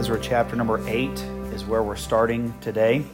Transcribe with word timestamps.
Ezra 0.00 0.18
chapter 0.18 0.56
number 0.56 0.80
8 0.88 1.10
is 1.52 1.62
where 1.66 1.82
we're 1.82 1.94
starting 1.94 2.58
today. 2.62 3.04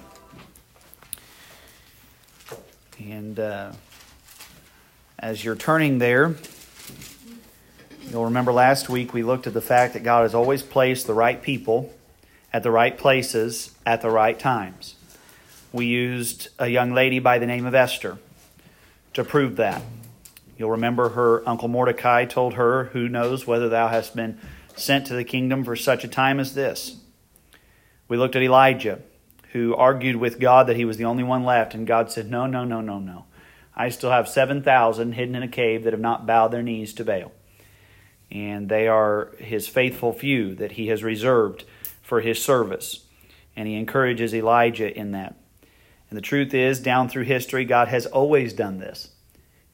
And 3.00 3.40
uh, 3.40 3.72
as 5.18 5.44
you're 5.44 5.56
turning 5.56 5.98
there, 5.98 6.36
you'll 8.08 8.26
remember 8.26 8.52
last 8.52 8.88
week 8.88 9.12
we 9.12 9.24
looked 9.24 9.48
at 9.48 9.52
the 9.52 9.60
fact 9.60 9.94
that 9.94 10.04
God 10.04 10.22
has 10.22 10.32
always 10.32 10.62
placed 10.62 11.08
the 11.08 11.12
right 11.12 11.42
people 11.42 11.92
at 12.52 12.62
the 12.62 12.70
right 12.70 12.96
places 12.96 13.74
at 13.84 14.00
the 14.00 14.10
right 14.10 14.38
times. 14.38 14.94
We 15.72 15.86
used 15.86 16.50
a 16.56 16.68
young 16.68 16.94
lady 16.94 17.18
by 17.18 17.40
the 17.40 17.46
name 17.46 17.66
of 17.66 17.74
Esther 17.74 18.16
to 19.14 19.24
prove 19.24 19.56
that. 19.56 19.82
You'll 20.56 20.70
remember 20.70 21.08
her 21.08 21.48
uncle 21.48 21.66
Mordecai 21.66 22.26
told 22.26 22.54
her, 22.54 22.84
Who 22.92 23.08
knows 23.08 23.44
whether 23.44 23.68
thou 23.68 23.88
hast 23.88 24.14
been 24.14 24.38
sent 24.76 25.06
to 25.06 25.14
the 25.14 25.24
kingdom 25.24 25.64
for 25.64 25.76
such 25.76 26.04
a 26.04 26.08
time 26.08 26.38
as 26.38 26.54
this? 26.54 26.96
We 28.08 28.16
looked 28.16 28.36
at 28.36 28.42
Elijah, 28.42 29.00
who 29.52 29.74
argued 29.74 30.16
with 30.16 30.38
God 30.38 30.66
that 30.68 30.76
he 30.76 30.84
was 30.84 30.96
the 30.96 31.04
only 31.04 31.24
one 31.24 31.44
left, 31.44 31.74
and 31.74 31.86
God 31.86 32.10
said, 32.10 32.30
No, 32.30 32.46
no, 32.46 32.64
no, 32.64 32.80
no, 32.80 32.98
no. 32.98 33.24
I 33.74 33.88
still 33.90 34.10
have 34.10 34.28
7,000 34.28 35.12
hidden 35.12 35.34
in 35.34 35.42
a 35.42 35.48
cave 35.48 35.84
that 35.84 35.92
have 35.92 36.00
not 36.00 36.26
bowed 36.26 36.48
their 36.48 36.62
knees 36.62 36.94
to 36.94 37.04
Baal. 37.04 37.32
And 38.30 38.68
they 38.68 38.88
are 38.88 39.32
his 39.38 39.68
faithful 39.68 40.12
few 40.12 40.54
that 40.54 40.72
he 40.72 40.88
has 40.88 41.04
reserved 41.04 41.64
for 42.02 42.20
his 42.20 42.42
service. 42.42 43.04
And 43.54 43.68
he 43.68 43.74
encourages 43.74 44.34
Elijah 44.34 44.96
in 44.96 45.12
that. 45.12 45.36
And 46.08 46.16
the 46.16 46.22
truth 46.22 46.54
is, 46.54 46.80
down 46.80 47.08
through 47.08 47.24
history, 47.24 47.64
God 47.64 47.88
has 47.88 48.06
always 48.06 48.52
done 48.52 48.78
this. 48.78 49.10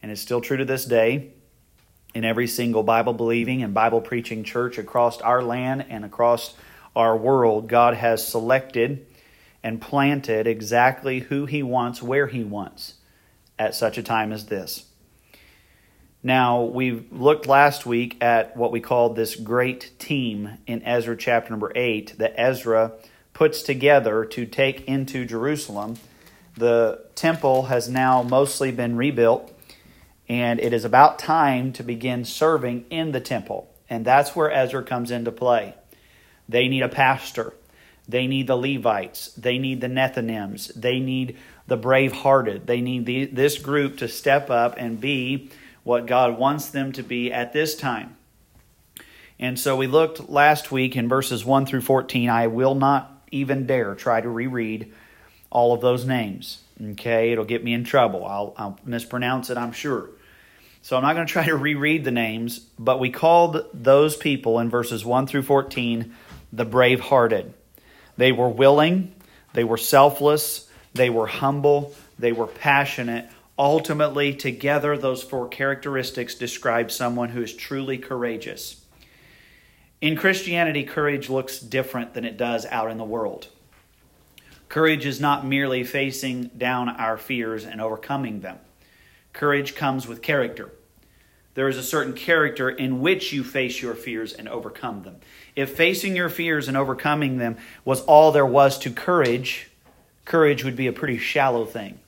And 0.03 0.11
it's 0.11 0.21
still 0.21 0.41
true 0.41 0.57
to 0.57 0.65
this 0.65 0.85
day 0.85 1.33
in 2.15 2.25
every 2.25 2.47
single 2.47 2.83
Bible 2.83 3.13
believing 3.13 3.63
and 3.63 3.75
Bible 3.75 4.01
preaching 4.01 4.45
church 4.45 4.79
across 4.79 5.21
our 5.21 5.43
land 5.43 5.87
and 5.89 6.05
across 6.05 6.55
our 6.95 7.17
world. 7.17 7.69
God 7.69 7.95
has 7.95 8.27
selected 8.27 9.07
and 9.63 9.81
planted 9.81 10.47
exactly 10.47 11.21
who 11.21 11.47
He 11.47 11.63
wants, 11.63 12.03
where 12.03 12.27
He 12.27 12.45
wants 12.45 12.95
at 13.59 13.75
such 13.75 13.99
a 13.99 14.03
time 14.03 14.33
as 14.33 14.47
this. 14.47 14.87
Now, 16.23 16.63
we 16.63 17.05
looked 17.11 17.47
last 17.47 17.85
week 17.85 18.23
at 18.23 18.57
what 18.57 18.71
we 18.71 18.81
called 18.81 19.17
this 19.17 19.35
great 19.35 19.99
team 19.99 20.59
in 20.67 20.83
Ezra 20.85 21.17
chapter 21.17 21.51
number 21.51 21.73
8 21.75 22.19
that 22.19 22.35
Ezra 22.37 22.93
puts 23.33 23.63
together 23.63 24.25
to 24.27 24.47
take 24.47 24.87
into 24.87 25.25
Jerusalem. 25.25 25.97
The 26.57 27.05
temple 27.17 27.65
has 27.65 27.89
now 27.89 28.23
mostly 28.23 28.71
been 28.71 28.97
rebuilt, 28.97 29.52
and 30.33 30.59
it 30.61 30.73
is 30.73 30.87
about 30.87 31.19
time 31.19 31.75
to 31.75 31.83
begin 31.83 32.25
serving 32.25 32.87
in 32.89 33.13
the 33.13 33.21
temple. 33.21 33.71
And 33.91 34.03
that's 34.03 34.35
where 34.35 34.51
Ezra 34.51 34.83
comes 34.83 35.11
into 35.11 35.31
play. 35.31 35.75
They 36.49 36.69
need 36.69 36.83
a 36.83 36.89
pastor, 36.89 37.53
they 38.09 38.27
need 38.27 38.47
the 38.47 38.57
Levites, 38.57 39.35
they 39.35 39.59
need 39.59 39.83
the 39.83 39.89
Nethinims, 39.89 40.73
they 40.73 41.01
need 41.01 41.37
the 41.67 41.77
brave 41.77 42.13
hearted, 42.13 42.67
they 42.67 42.81
need 42.81 43.05
the, 43.05 43.27
this 43.27 43.59
group 43.59 43.99
to 43.99 44.09
step 44.09 44.49
up 44.49 44.77
and 44.79 44.99
be 44.99 45.51
what 45.85 46.07
God 46.07 46.39
wants 46.39 46.71
them 46.71 46.93
to 46.93 47.03
be 47.03 47.31
at 47.31 47.53
this 47.53 47.77
time. 47.77 48.17
And 49.39 49.61
so 49.61 49.77
we 49.77 49.87
looked 49.87 50.31
last 50.31 50.73
week 50.73 50.97
in 50.97 51.11
verses 51.11 51.45
1 51.45 51.67
through 51.67 51.83
14. 51.83 52.31
I 52.31 52.47
will 52.47 52.75
not 52.75 53.23
even 53.31 53.67
dare 53.67 53.95
try 53.95 54.23
to 54.23 54.31
reread 54.31 54.95
all 55.51 55.75
of 55.75 55.83
those 55.83 56.07
names. 56.07 56.63
Okay, 56.83 57.33
it'll 57.33 57.45
get 57.45 57.63
me 57.63 57.75
in 57.75 57.85
trouble. 57.85 58.25
I'll, 58.25 58.55
I'll 58.57 58.79
mispronounce 58.83 59.51
it, 59.51 59.59
I'm 59.59 59.73
sure. 59.73 60.09
So 60.83 60.97
I'm 60.97 61.03
not 61.03 61.15
going 61.15 61.27
to 61.27 61.33
try 61.33 61.47
to 61.47 61.57
reread 61.57 62.05
the 62.05 62.11
names, 62.11 62.59
but 62.79 63.01
we 63.01 63.11
called 63.11 63.65
those 63.73 64.17
people 64.17 64.59
in 64.59 64.69
verses 64.69 65.05
1 65.05 65.27
through 65.27 65.43
14 65.43 66.15
the 66.53 66.65
brave 66.67 67.01
hearted. 67.01 67.55
They 68.19 68.31
were 68.31 68.49
willing, 68.49 69.15
they 69.55 69.65
were 69.65 69.79
selfless, 69.79 70.69
they 70.93 71.09
were 71.09 71.27
humble, 71.27 71.95
they 72.19 72.33
were 72.33 72.47
passionate, 72.47 73.31
Ultimately, 73.59 74.35
together, 74.35 74.97
those 74.97 75.23
four 75.23 75.47
characteristics 75.47 76.35
describe 76.35 76.91
someone 76.91 77.29
who 77.29 77.43
is 77.43 77.55
truly 77.55 77.99
courageous. 77.99 78.85
In 80.01 80.17
Christianity, 80.17 80.85
courage 80.85 81.29
looks 81.29 81.59
different 81.61 82.15
than 82.15 82.25
it 82.25 82.37
does 82.37 82.65
out 82.67 82.91
in 82.91 82.97
the 82.97 83.05
world. 83.05 83.49
Courage 84.69 85.05
is 85.05 85.21
not 85.21 85.47
merely 85.47 85.85
facing 85.85 86.45
down 86.57 86.89
our 86.89 87.19
fears 87.19 87.67
and 87.67 87.81
overcoming 87.81 88.41
them. 88.41 88.59
Courage 89.33 89.75
comes 89.75 90.07
with 90.07 90.23
character. 90.23 90.71
There 91.55 91.69
is 91.69 91.77
a 91.77 91.83
certain 91.83 92.15
character 92.15 92.71
in 92.71 93.01
which 93.01 93.33
you 93.33 93.45
face 93.45 93.83
your 93.83 93.95
fears 93.95 94.33
and 94.33 94.49
overcome 94.49 95.03
them. 95.03 95.17
If 95.55 95.77
facing 95.77 96.17
your 96.17 96.31
fears 96.31 96.67
and 96.67 96.77
overcoming 96.77 97.37
them 97.37 97.57
was 97.85 98.01
all 98.03 98.33
there 98.33 98.47
was 98.47 98.79
to 98.81 98.91
courage, 98.91 99.71
courage 100.25 100.65
would 100.65 100.77
be 100.77 100.87
a 100.87 100.93
pretty 100.93 101.19
shallow 101.19 101.67
thing. 101.67 101.99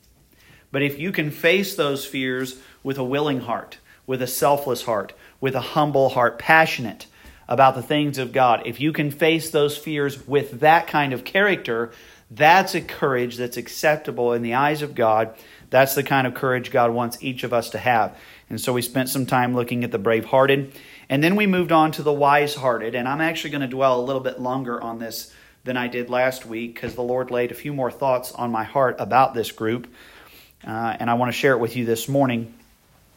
But 0.72 0.82
if 0.82 0.98
you 0.98 1.12
can 1.12 1.30
face 1.30 1.76
those 1.76 2.06
fears 2.06 2.58
with 2.82 2.98
a 2.98 3.04
willing 3.04 3.40
heart, 3.40 3.78
with 4.06 4.22
a 4.22 4.26
selfless 4.26 4.82
heart, 4.84 5.12
with 5.40 5.54
a 5.54 5.60
humble 5.60 6.08
heart, 6.08 6.38
passionate 6.38 7.06
about 7.46 7.74
the 7.74 7.82
things 7.82 8.16
of 8.16 8.32
God, 8.32 8.62
if 8.64 8.80
you 8.80 8.92
can 8.92 9.10
face 9.10 9.50
those 9.50 9.76
fears 9.76 10.26
with 10.26 10.60
that 10.60 10.86
kind 10.86 11.12
of 11.12 11.24
character, 11.24 11.92
that's 12.30 12.74
a 12.74 12.80
courage 12.80 13.36
that's 13.36 13.58
acceptable 13.58 14.32
in 14.32 14.42
the 14.42 14.54
eyes 14.54 14.82
of 14.82 14.94
God. 14.94 15.34
That's 15.74 15.96
the 15.96 16.04
kind 16.04 16.24
of 16.24 16.34
courage 16.34 16.70
God 16.70 16.92
wants 16.92 17.18
each 17.20 17.42
of 17.42 17.52
us 17.52 17.70
to 17.70 17.78
have. 17.78 18.16
And 18.48 18.60
so 18.60 18.72
we 18.72 18.80
spent 18.80 19.08
some 19.08 19.26
time 19.26 19.56
looking 19.56 19.82
at 19.82 19.90
the 19.90 19.98
brave 19.98 20.24
hearted. 20.24 20.72
And 21.08 21.20
then 21.20 21.34
we 21.34 21.48
moved 21.48 21.72
on 21.72 21.90
to 21.92 22.02
the 22.04 22.12
wise 22.12 22.54
hearted. 22.54 22.94
And 22.94 23.08
I'm 23.08 23.20
actually 23.20 23.50
going 23.50 23.62
to 23.62 23.66
dwell 23.66 24.00
a 24.00 24.04
little 24.04 24.22
bit 24.22 24.38
longer 24.38 24.80
on 24.80 25.00
this 25.00 25.34
than 25.64 25.76
I 25.76 25.88
did 25.88 26.10
last 26.10 26.46
week 26.46 26.74
because 26.74 26.94
the 26.94 27.02
Lord 27.02 27.32
laid 27.32 27.50
a 27.50 27.56
few 27.56 27.72
more 27.72 27.90
thoughts 27.90 28.30
on 28.30 28.52
my 28.52 28.62
heart 28.62 28.94
about 29.00 29.34
this 29.34 29.50
group. 29.50 29.88
Uh, 30.64 30.96
and 31.00 31.10
I 31.10 31.14
want 31.14 31.32
to 31.32 31.36
share 31.36 31.54
it 31.54 31.58
with 31.58 31.74
you 31.74 31.84
this 31.84 32.08
morning 32.08 32.54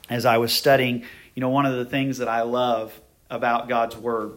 as 0.09 0.25
I 0.25 0.39
was 0.39 0.51
studying. 0.51 1.03
You 1.35 1.41
know, 1.41 1.49
one 1.49 1.67
of 1.67 1.75
the 1.75 1.85
things 1.85 2.17
that 2.17 2.27
I 2.27 2.41
love 2.41 2.99
about 3.29 3.69
God's 3.69 3.95
Word 3.95 4.31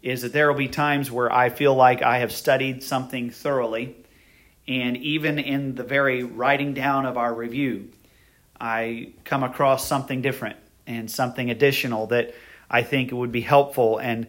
is 0.00 0.22
that 0.22 0.32
there 0.32 0.46
will 0.46 0.56
be 0.56 0.68
times 0.68 1.10
where 1.10 1.32
I 1.32 1.48
feel 1.48 1.74
like 1.74 2.02
I 2.02 2.18
have 2.18 2.30
studied 2.30 2.84
something 2.84 3.30
thoroughly, 3.30 3.96
and 4.68 4.98
even 4.98 5.38
in 5.38 5.74
the 5.74 5.82
very 5.82 6.22
writing 6.22 6.74
down 6.74 7.06
of 7.06 7.16
our 7.16 7.32
review, 7.32 7.88
I 8.60 9.12
come 9.24 9.42
across 9.42 9.86
something 9.86 10.20
different 10.20 10.56
and 10.86 11.10
something 11.10 11.50
additional 11.50 12.08
that 12.08 12.34
I 12.70 12.82
think 12.82 13.10
would 13.10 13.32
be 13.32 13.40
helpful. 13.40 13.98
And 13.98 14.26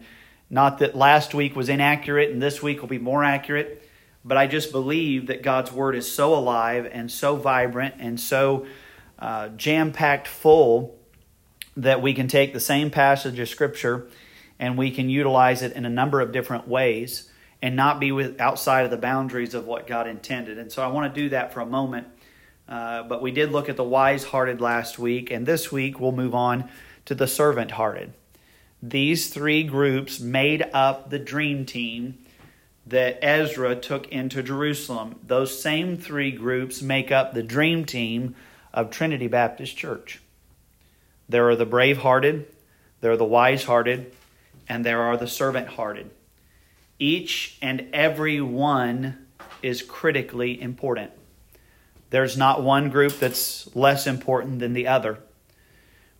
not 0.48 0.78
that 0.78 0.96
last 0.96 1.34
week 1.34 1.54
was 1.54 1.68
inaccurate 1.68 2.30
and 2.30 2.40
this 2.40 2.62
week 2.62 2.80
will 2.80 2.88
be 2.88 2.98
more 2.98 3.22
accurate, 3.22 3.86
but 4.24 4.38
I 4.38 4.46
just 4.46 4.72
believe 4.72 5.26
that 5.26 5.42
God's 5.42 5.72
Word 5.72 5.94
is 5.94 6.10
so 6.10 6.34
alive 6.34 6.88
and 6.90 7.10
so 7.10 7.36
vibrant 7.36 7.96
and 7.98 8.18
so 8.18 8.66
uh, 9.18 9.48
jam 9.48 9.92
packed 9.92 10.26
full 10.26 10.98
that 11.76 12.00
we 12.00 12.14
can 12.14 12.28
take 12.28 12.54
the 12.54 12.60
same 12.60 12.90
passage 12.90 13.38
of 13.38 13.48
Scripture 13.48 14.08
and 14.58 14.78
we 14.78 14.90
can 14.90 15.10
utilize 15.10 15.60
it 15.60 15.72
in 15.72 15.84
a 15.84 15.90
number 15.90 16.20
of 16.22 16.32
different 16.32 16.66
ways 16.66 17.29
and 17.62 17.76
not 17.76 18.00
be 18.00 18.12
with, 18.12 18.40
outside 18.40 18.84
of 18.84 18.90
the 18.90 18.96
boundaries 18.96 19.54
of 19.54 19.66
what 19.66 19.86
God 19.86 20.06
intended. 20.06 20.58
And 20.58 20.72
so 20.72 20.82
I 20.82 20.88
want 20.88 21.14
to 21.14 21.20
do 21.20 21.28
that 21.30 21.52
for 21.52 21.60
a 21.60 21.66
moment. 21.66 22.06
Uh, 22.68 23.02
but 23.02 23.20
we 23.20 23.32
did 23.32 23.50
look 23.50 23.68
at 23.68 23.76
the 23.76 23.84
wise 23.84 24.24
hearted 24.24 24.60
last 24.60 24.98
week, 24.98 25.30
and 25.30 25.44
this 25.44 25.72
week 25.72 25.98
we'll 25.98 26.12
move 26.12 26.34
on 26.34 26.68
to 27.04 27.14
the 27.14 27.26
servant 27.26 27.72
hearted. 27.72 28.12
These 28.82 29.28
three 29.28 29.64
groups 29.64 30.20
made 30.20 30.64
up 30.72 31.10
the 31.10 31.18
dream 31.18 31.66
team 31.66 32.18
that 32.86 33.18
Ezra 33.22 33.76
took 33.76 34.08
into 34.08 34.42
Jerusalem. 34.42 35.16
Those 35.26 35.60
same 35.60 35.96
three 35.96 36.30
groups 36.30 36.80
make 36.80 37.12
up 37.12 37.34
the 37.34 37.42
dream 37.42 37.84
team 37.84 38.34
of 38.72 38.90
Trinity 38.90 39.26
Baptist 39.26 39.76
Church. 39.76 40.20
There 41.28 41.48
are 41.48 41.56
the 41.56 41.66
brave 41.66 41.98
hearted, 41.98 42.46
there 43.00 43.12
are 43.12 43.16
the 43.16 43.24
wise 43.24 43.64
hearted, 43.64 44.12
and 44.68 44.84
there 44.84 45.02
are 45.02 45.16
the 45.16 45.28
servant 45.28 45.68
hearted. 45.68 46.10
Each 47.00 47.56
and 47.62 47.88
every 47.94 48.42
one 48.42 49.26
is 49.62 49.82
critically 49.82 50.60
important. 50.60 51.10
There's 52.10 52.36
not 52.36 52.62
one 52.62 52.90
group 52.90 53.18
that's 53.18 53.74
less 53.74 54.06
important 54.06 54.58
than 54.58 54.74
the 54.74 54.88
other. 54.88 55.18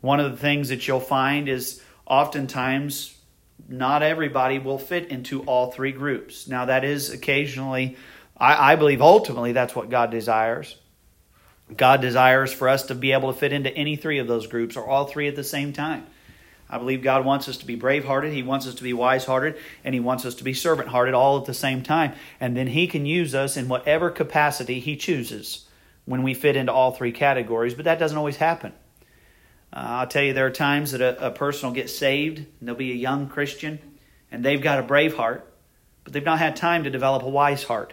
One 0.00 0.20
of 0.20 0.30
the 0.30 0.38
things 0.38 0.70
that 0.70 0.88
you'll 0.88 0.98
find 0.98 1.48
is 1.48 1.82
oftentimes 2.06 3.16
not 3.68 4.02
everybody 4.02 4.58
will 4.58 4.78
fit 4.78 5.08
into 5.08 5.42
all 5.42 5.70
three 5.70 5.92
groups. 5.92 6.48
Now, 6.48 6.64
that 6.64 6.82
is 6.82 7.10
occasionally, 7.10 7.96
I, 8.36 8.72
I, 8.72 8.76
believe 8.76 9.02
ultimately 9.02 9.52
that's 9.52 9.76
what 9.76 9.90
God 9.90 10.10
desires. 10.10 10.76
God 11.76 12.00
desires 12.00 12.52
for 12.52 12.68
us 12.70 12.84
to 12.84 12.94
be 12.94 13.12
able 13.12 13.32
to 13.32 13.38
fit 13.38 13.52
into 13.52 13.70
any 13.70 13.96
three 13.96 14.18
of 14.18 14.26
those 14.26 14.46
groups 14.46 14.76
or 14.76 14.86
all 14.86 15.04
three 15.04 15.28
at 15.28 15.36
the 15.36 15.44
same 15.44 15.74
time. 15.74 16.06
I 16.70 16.78
believe 16.78 17.02
God 17.02 17.24
wants 17.24 17.48
us 17.48 17.58
to 17.58 17.66
be 17.66 17.74
brave 17.74 18.04
hearted, 18.04 18.32
He 18.32 18.44
wants 18.44 18.66
us 18.66 18.76
to 18.76 18.82
be 18.82 18.92
wise 18.92 19.24
hearted, 19.24 19.56
and 19.84 19.92
He 19.92 20.00
wants 20.00 20.24
us 20.24 20.36
to 20.36 20.44
be 20.44 20.54
servant 20.54 20.88
hearted 20.88 21.14
all 21.14 21.38
at 21.38 21.44
the 21.44 21.52
same 21.52 21.82
time. 21.82 22.12
And 22.38 22.56
then 22.56 22.68
He 22.68 22.86
can 22.86 23.04
use 23.04 23.34
us 23.34 23.56
in 23.56 23.68
whatever 23.68 24.10
capacity 24.10 24.78
He 24.78 24.96
chooses 24.96 25.66
when 26.04 26.22
we 26.22 26.32
fit 26.32 26.56
into 26.56 26.72
all 26.72 26.92
three 26.92 27.12
categories, 27.12 27.74
but 27.74 27.84
that 27.84 27.98
doesn't 27.98 28.16
always 28.16 28.36
happen. 28.36 28.72
Uh, 29.72 30.00
I'll 30.00 30.06
tell 30.06 30.22
you, 30.22 30.32
there 30.32 30.46
are 30.46 30.50
times 30.50 30.92
that 30.92 31.00
a, 31.00 31.26
a 31.26 31.30
person 31.30 31.68
will 31.68 31.74
get 31.74 31.90
saved, 31.90 32.38
and 32.38 32.68
they'll 32.68 32.74
be 32.74 32.92
a 32.92 32.96
young 32.96 33.28
Christian, 33.28 33.80
and 34.30 34.44
they've 34.44 34.62
got 34.62 34.78
a 34.78 34.82
brave 34.82 35.16
heart, 35.16 35.52
but 36.04 36.12
they've 36.12 36.24
not 36.24 36.38
had 36.38 36.56
time 36.56 36.84
to 36.84 36.90
develop 36.90 37.22
a 37.22 37.28
wise 37.28 37.64
heart. 37.64 37.92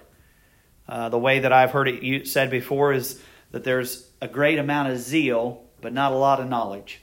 Uh, 0.87 1.09
the 1.09 1.19
way 1.19 1.39
that 1.39 1.51
I've 1.51 1.71
heard 1.71 1.87
it 1.87 2.27
said 2.27 2.49
before 2.49 2.93
is 2.93 3.21
that 3.51 3.63
there's 3.63 4.09
a 4.21 4.27
great 4.27 4.57
amount 4.57 4.89
of 4.89 4.99
zeal, 4.99 5.63
but 5.81 5.93
not 5.93 6.11
a 6.11 6.15
lot 6.15 6.39
of 6.39 6.47
knowledge. 6.47 7.01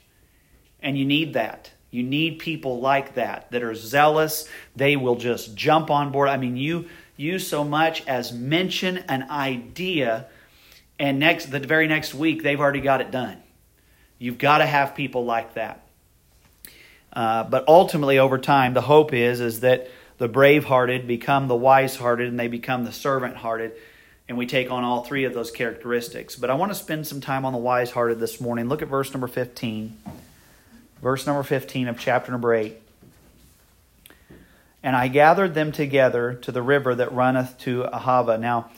And 0.85 0.97
you 0.97 1.03
need 1.03 1.33
that. 1.33 1.71
You 1.91 2.03
need 2.03 2.39
people 2.39 2.79
like 2.79 3.15
that 3.15 3.51
that 3.51 3.63
are 3.63 3.73
zealous. 3.73 4.47
They 4.75 4.95
will 4.95 5.15
just 5.15 5.55
jump 5.55 5.89
on 5.89 6.11
board. 6.11 6.29
I 6.29 6.37
mean, 6.37 6.55
you 6.55 6.87
you 7.17 7.39
so 7.39 7.63
much 7.63 8.05
as 8.07 8.31
mention 8.31 8.97
an 9.09 9.23
idea, 9.31 10.27
and 10.99 11.19
next 11.19 11.47
the 11.47 11.59
very 11.59 11.87
next 11.87 12.13
week 12.13 12.43
they've 12.43 12.59
already 12.59 12.81
got 12.81 13.01
it 13.01 13.11
done. 13.11 13.37
You've 14.19 14.37
got 14.37 14.59
to 14.59 14.65
have 14.65 14.95
people 14.95 15.25
like 15.25 15.55
that. 15.55 15.87
Uh, 17.11 17.45
but 17.45 17.63
ultimately, 17.67 18.19
over 18.19 18.37
time, 18.37 18.73
the 18.73 18.81
hope 18.81 19.13
is 19.13 19.39
is 19.39 19.61
that 19.61 19.89
the 20.17 20.27
brave-hearted 20.27 21.07
become 21.07 21.47
the 21.47 21.55
wise-hearted, 21.55 22.27
and 22.27 22.39
they 22.39 22.47
become 22.47 22.83
the 22.83 22.91
servant-hearted, 22.91 23.71
and 24.27 24.37
we 24.37 24.45
take 24.45 24.69
on 24.69 24.83
all 24.83 25.03
three 25.03 25.23
of 25.23 25.33
those 25.33 25.49
characteristics. 25.49 26.35
But 26.35 26.49
I 26.49 26.53
want 26.53 26.71
to 26.71 26.77
spend 26.77 27.07
some 27.07 27.21
time 27.21 27.45
on 27.45 27.53
the 27.53 27.59
wise-hearted 27.59 28.19
this 28.19 28.41
morning. 28.41 28.67
Look 28.67 28.81
at 28.81 28.89
verse 28.89 29.13
number 29.13 29.27
fifteen 29.27 29.97
verse 31.05 31.27
number 31.27 31.43
15 31.43 31.87
of 31.87 31.99
chapter 31.99 32.31
number 32.31 32.51
8. 32.51 32.75
And 34.81 34.95
I 34.95 35.07
gathered 35.07 35.53
them 35.53 35.71
together 35.71 36.33
to 36.41 36.51
the 36.51 36.63
river 36.63 36.95
that 36.95 37.13
runneth 37.13 37.59
to 37.59 37.83
Ahava. 37.93 38.39
Now, 38.39 38.71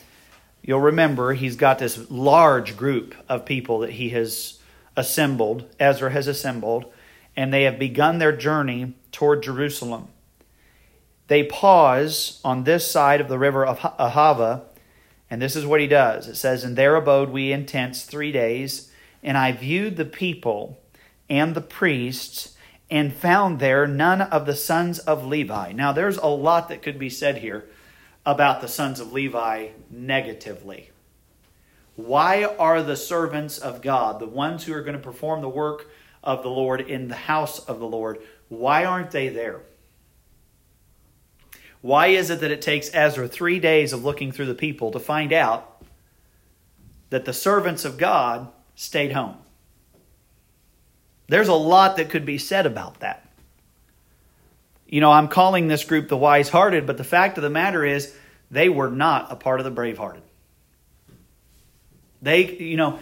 you'll 0.60 0.78
remember 0.78 1.32
he's 1.32 1.56
got 1.56 1.78
this 1.78 2.10
large 2.10 2.76
group 2.76 3.14
of 3.30 3.46
people 3.46 3.78
that 3.78 3.92
he 3.92 4.10
has 4.10 4.58
assembled, 4.94 5.74
Ezra 5.80 6.10
has 6.10 6.26
assembled, 6.26 6.92
and 7.34 7.50
they 7.50 7.62
have 7.62 7.78
begun 7.78 8.18
their 8.18 8.36
journey 8.36 8.92
toward 9.10 9.42
Jerusalem. 9.42 10.08
They 11.28 11.44
pause 11.44 12.42
on 12.44 12.64
this 12.64 12.90
side 12.90 13.22
of 13.22 13.28
the 13.28 13.38
river 13.38 13.64
of 13.64 13.78
Ahava, 13.78 14.64
and 15.30 15.40
this 15.40 15.56
is 15.56 15.64
what 15.64 15.80
he 15.80 15.86
does. 15.86 16.28
It 16.28 16.36
says, 16.36 16.62
And 16.62 16.76
there 16.76 16.94
abode 16.94 17.30
we 17.30 17.52
in 17.52 17.64
tents 17.64 18.02
three 18.02 18.32
days, 18.32 18.92
and 19.22 19.38
I 19.38 19.52
viewed 19.52 19.96
the 19.96 20.04
people 20.04 20.78
and 21.28 21.54
the 21.54 21.60
priests 21.60 22.56
and 22.90 23.12
found 23.12 23.58
there 23.58 23.86
none 23.86 24.22
of 24.22 24.46
the 24.46 24.54
sons 24.54 24.98
of 24.98 25.26
Levi. 25.26 25.72
Now, 25.72 25.92
there's 25.92 26.16
a 26.16 26.26
lot 26.26 26.68
that 26.68 26.82
could 26.82 26.98
be 26.98 27.10
said 27.10 27.38
here 27.38 27.66
about 28.24 28.60
the 28.60 28.68
sons 28.68 29.00
of 29.00 29.12
Levi 29.12 29.68
negatively. 29.90 30.90
Why 31.96 32.44
are 32.44 32.82
the 32.82 32.96
servants 32.96 33.58
of 33.58 33.82
God, 33.82 34.20
the 34.20 34.26
ones 34.26 34.64
who 34.64 34.72
are 34.72 34.82
going 34.82 34.96
to 34.96 35.02
perform 35.02 35.40
the 35.40 35.48
work 35.48 35.90
of 36.22 36.42
the 36.42 36.50
Lord 36.50 36.80
in 36.80 37.08
the 37.08 37.14
house 37.14 37.58
of 37.58 37.78
the 37.78 37.86
Lord, 37.86 38.20
why 38.48 38.84
aren't 38.84 39.10
they 39.10 39.28
there? 39.28 39.60
Why 41.80 42.08
is 42.08 42.30
it 42.30 42.40
that 42.40 42.50
it 42.50 42.62
takes 42.62 42.92
Ezra 42.92 43.28
three 43.28 43.60
days 43.60 43.92
of 43.92 44.04
looking 44.04 44.32
through 44.32 44.46
the 44.46 44.54
people 44.54 44.90
to 44.92 44.98
find 44.98 45.32
out 45.32 45.82
that 47.10 47.24
the 47.24 47.32
servants 47.32 47.84
of 47.84 47.98
God 47.98 48.48
stayed 48.74 49.12
home? 49.12 49.36
There's 51.28 51.48
a 51.48 51.54
lot 51.54 51.96
that 51.98 52.10
could 52.10 52.24
be 52.24 52.38
said 52.38 52.66
about 52.66 53.00
that. 53.00 53.28
You 54.86 55.00
know, 55.02 55.12
I'm 55.12 55.28
calling 55.28 55.68
this 55.68 55.84
group 55.84 56.08
the 56.08 56.16
wise 56.16 56.48
hearted, 56.48 56.86
but 56.86 56.96
the 56.96 57.04
fact 57.04 57.36
of 57.36 57.42
the 57.42 57.50
matter 57.50 57.84
is, 57.84 58.14
they 58.50 58.70
were 58.70 58.90
not 58.90 59.30
a 59.30 59.36
part 59.36 59.60
of 59.60 59.64
the 59.64 59.70
brave 59.70 59.98
hearted. 59.98 60.22
They, 62.22 62.56
you 62.56 62.78
know, 62.78 62.98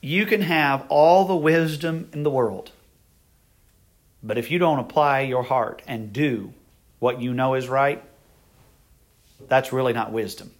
you 0.00 0.26
can 0.26 0.42
have 0.42 0.84
all 0.88 1.26
the 1.26 1.36
wisdom 1.36 2.08
in 2.12 2.24
the 2.24 2.30
world, 2.30 2.72
but 4.22 4.38
if 4.38 4.50
you 4.50 4.58
don't 4.58 4.80
apply 4.80 5.20
your 5.20 5.44
heart 5.44 5.82
and 5.86 6.12
do 6.12 6.52
what 6.98 7.20
you 7.20 7.32
know 7.32 7.54
is 7.54 7.68
right, 7.68 8.02
that's 9.48 9.72
really 9.72 9.92
not 9.92 10.10
wisdom. 10.12 10.50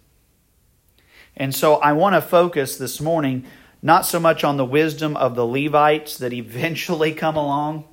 And 1.35 1.53
so 1.53 1.75
I 1.75 1.93
want 1.93 2.15
to 2.15 2.21
focus 2.21 2.77
this 2.77 3.01
morning 3.01 3.45
not 3.81 4.05
so 4.05 4.19
much 4.19 4.43
on 4.43 4.57
the 4.57 4.65
wisdom 4.65 5.17
of 5.17 5.35
the 5.35 5.45
Levites 5.45 6.17
that 6.17 6.33
eventually 6.33 7.13
come 7.13 7.35
along 7.35 7.85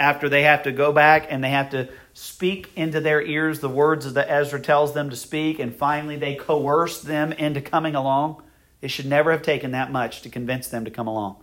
after 0.00 0.28
they 0.28 0.42
have 0.42 0.62
to 0.64 0.72
go 0.72 0.92
back 0.92 1.26
and 1.30 1.42
they 1.42 1.50
have 1.50 1.70
to 1.70 1.88
speak 2.14 2.70
into 2.76 3.00
their 3.00 3.22
ears 3.22 3.60
the 3.60 3.68
words 3.68 4.12
that 4.12 4.30
Ezra 4.30 4.60
tells 4.60 4.94
them 4.94 5.10
to 5.10 5.16
speak, 5.16 5.58
and 5.58 5.74
finally 5.74 6.16
they 6.16 6.34
coerce 6.34 7.00
them 7.00 7.32
into 7.32 7.60
coming 7.60 7.94
along. 7.94 8.42
It 8.80 8.90
should 8.90 9.06
never 9.06 9.32
have 9.32 9.42
taken 9.42 9.72
that 9.72 9.92
much 9.92 10.22
to 10.22 10.28
convince 10.28 10.68
them 10.68 10.84
to 10.84 10.90
come 10.90 11.06
along. 11.06 11.36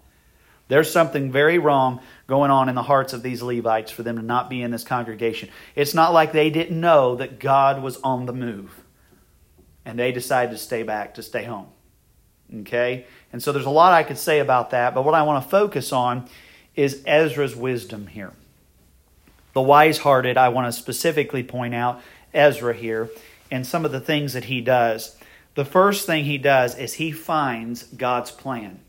There's 0.68 0.92
something 0.92 1.31
very 1.31 1.60
wrong 1.60 2.00
going 2.28 2.50
on 2.50 2.69
in 2.69 2.75
the 2.75 2.84
hearts 2.84 3.13
of 3.13 3.22
these 3.22 3.42
Levites 3.42 3.92
for 3.92 4.04
them 4.04 4.16
to 4.16 4.22
not 4.24 4.50
be 4.50 4.62
in 4.62 4.72
this 4.72 4.84
congregation. 4.84 5.50
It's 5.75 5.94
not 5.94 6.12
like 6.12 6.31
they 6.31 6.50
didn't 6.50 6.80
know 6.80 7.16
that 7.18 7.40
God 7.40 7.84
was 7.84 7.98
on 7.98 8.25
the 8.25 8.34
move 8.34 8.84
and 9.86 10.00
they 10.00 10.12
decided 10.12 10.51
to 10.51 10.58
stay 10.58 10.81
back, 10.81 11.16
to 11.16 11.24
stay 11.24 11.44
home. 11.44 11.68
Okay? 12.53 13.06
And 13.31 13.42
so 13.42 13.51
there's 13.51 13.65
a 13.65 13.71
lot 13.71 13.94
I 13.94 14.03
could 14.03 14.18
say 14.18 14.39
about 14.39 14.71
that, 14.71 14.94
but 14.94 15.03
what 15.03 15.13
I 15.13 15.24
want 15.24 15.44
to 15.44 15.50
focus 15.50 15.92
on 15.92 16.27
is 16.75 17.01
Ezra's 17.06 17.56
wisdom 17.56 18.07
here. 18.07 18.33
The 19.53 19.62
wise 19.62 20.00
hearted, 20.00 20.38
I 20.38 20.50
want 20.50 20.68
to 20.68 20.71
specifically 20.74 21.44
point 21.44 21.74
out 21.74 22.01
Ezra 22.33 22.74
here 22.74 23.09
and 23.50 23.65
some 23.65 23.86
of 23.86 23.92
the 23.92 24.01
things 24.01 24.33
that 24.33 24.45
he 24.45 24.62
does. 24.62 25.15
The 25.56 25.65
first 25.65 26.06
thing 26.06 26.25
he 26.25 26.38
does 26.38 26.77
is 26.77 26.95
he 26.95 27.12
finds 27.12 27.83
God's 27.83 28.31
plan. 28.31 28.80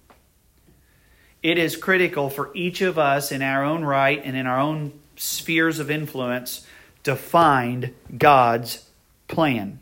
It 1.42 1.58
is 1.58 1.76
critical 1.76 2.28
for 2.28 2.50
each 2.54 2.80
of 2.80 2.98
us 2.98 3.30
in 3.30 3.42
our 3.42 3.62
own 3.62 3.84
right 3.84 4.20
and 4.24 4.36
in 4.36 4.46
our 4.46 4.58
own 4.58 4.92
spheres 5.14 5.78
of 5.78 5.90
influence 5.90 6.66
to 7.04 7.14
find 7.14 7.94
God's 8.18 8.84
plan. 9.28 9.78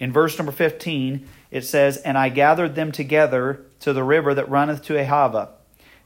In 0.00 0.12
verse 0.12 0.36
number 0.36 0.52
15, 0.52 1.28
it 1.50 1.62
says, 1.62 1.96
And 1.98 2.18
I 2.18 2.28
gathered 2.28 2.74
them 2.74 2.92
together 2.92 3.64
to 3.80 3.92
the 3.92 4.04
river 4.04 4.34
that 4.34 4.48
runneth 4.48 4.82
to 4.84 4.94
Ahava. 4.94 5.50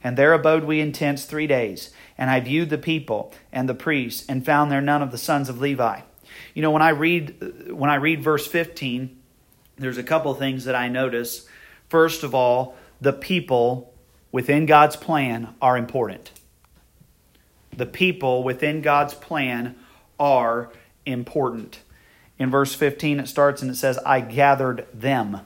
And 0.03 0.17
there 0.17 0.33
abode 0.33 0.63
we 0.63 0.79
in 0.79 0.91
tents 0.91 1.25
three 1.25 1.47
days. 1.47 1.91
And 2.17 2.29
I 2.29 2.39
viewed 2.39 2.69
the 2.69 2.77
people 2.77 3.33
and 3.51 3.67
the 3.67 3.73
priests, 3.73 4.27
and 4.27 4.45
found 4.45 4.71
there 4.71 4.81
none 4.81 5.01
of 5.01 5.11
the 5.11 5.17
sons 5.17 5.49
of 5.49 5.59
Levi. 5.59 6.01
You 6.53 6.61
know, 6.61 6.71
when 6.71 6.81
I 6.81 6.89
read 6.89 7.71
when 7.71 7.89
I 7.89 7.95
read 7.95 8.23
verse 8.23 8.47
15, 8.47 9.17
there's 9.77 9.97
a 9.97 10.03
couple 10.03 10.33
things 10.33 10.65
that 10.65 10.75
I 10.75 10.87
notice. 10.87 11.47
First 11.89 12.23
of 12.23 12.33
all, 12.35 12.75
the 12.99 13.13
people 13.13 13.93
within 14.31 14.65
God's 14.65 14.95
plan 14.95 15.55
are 15.61 15.77
important. 15.77 16.31
The 17.75 17.85
people 17.85 18.43
within 18.43 18.81
God's 18.81 19.13
plan 19.13 19.75
are 20.19 20.71
important. 21.05 21.79
In 22.41 22.49
verse 22.49 22.73
15, 22.73 23.19
it 23.19 23.27
starts 23.27 23.61
and 23.61 23.69
it 23.69 23.75
says, 23.75 23.99
I 23.99 24.19
gathered 24.19 24.87
them. 24.95 25.41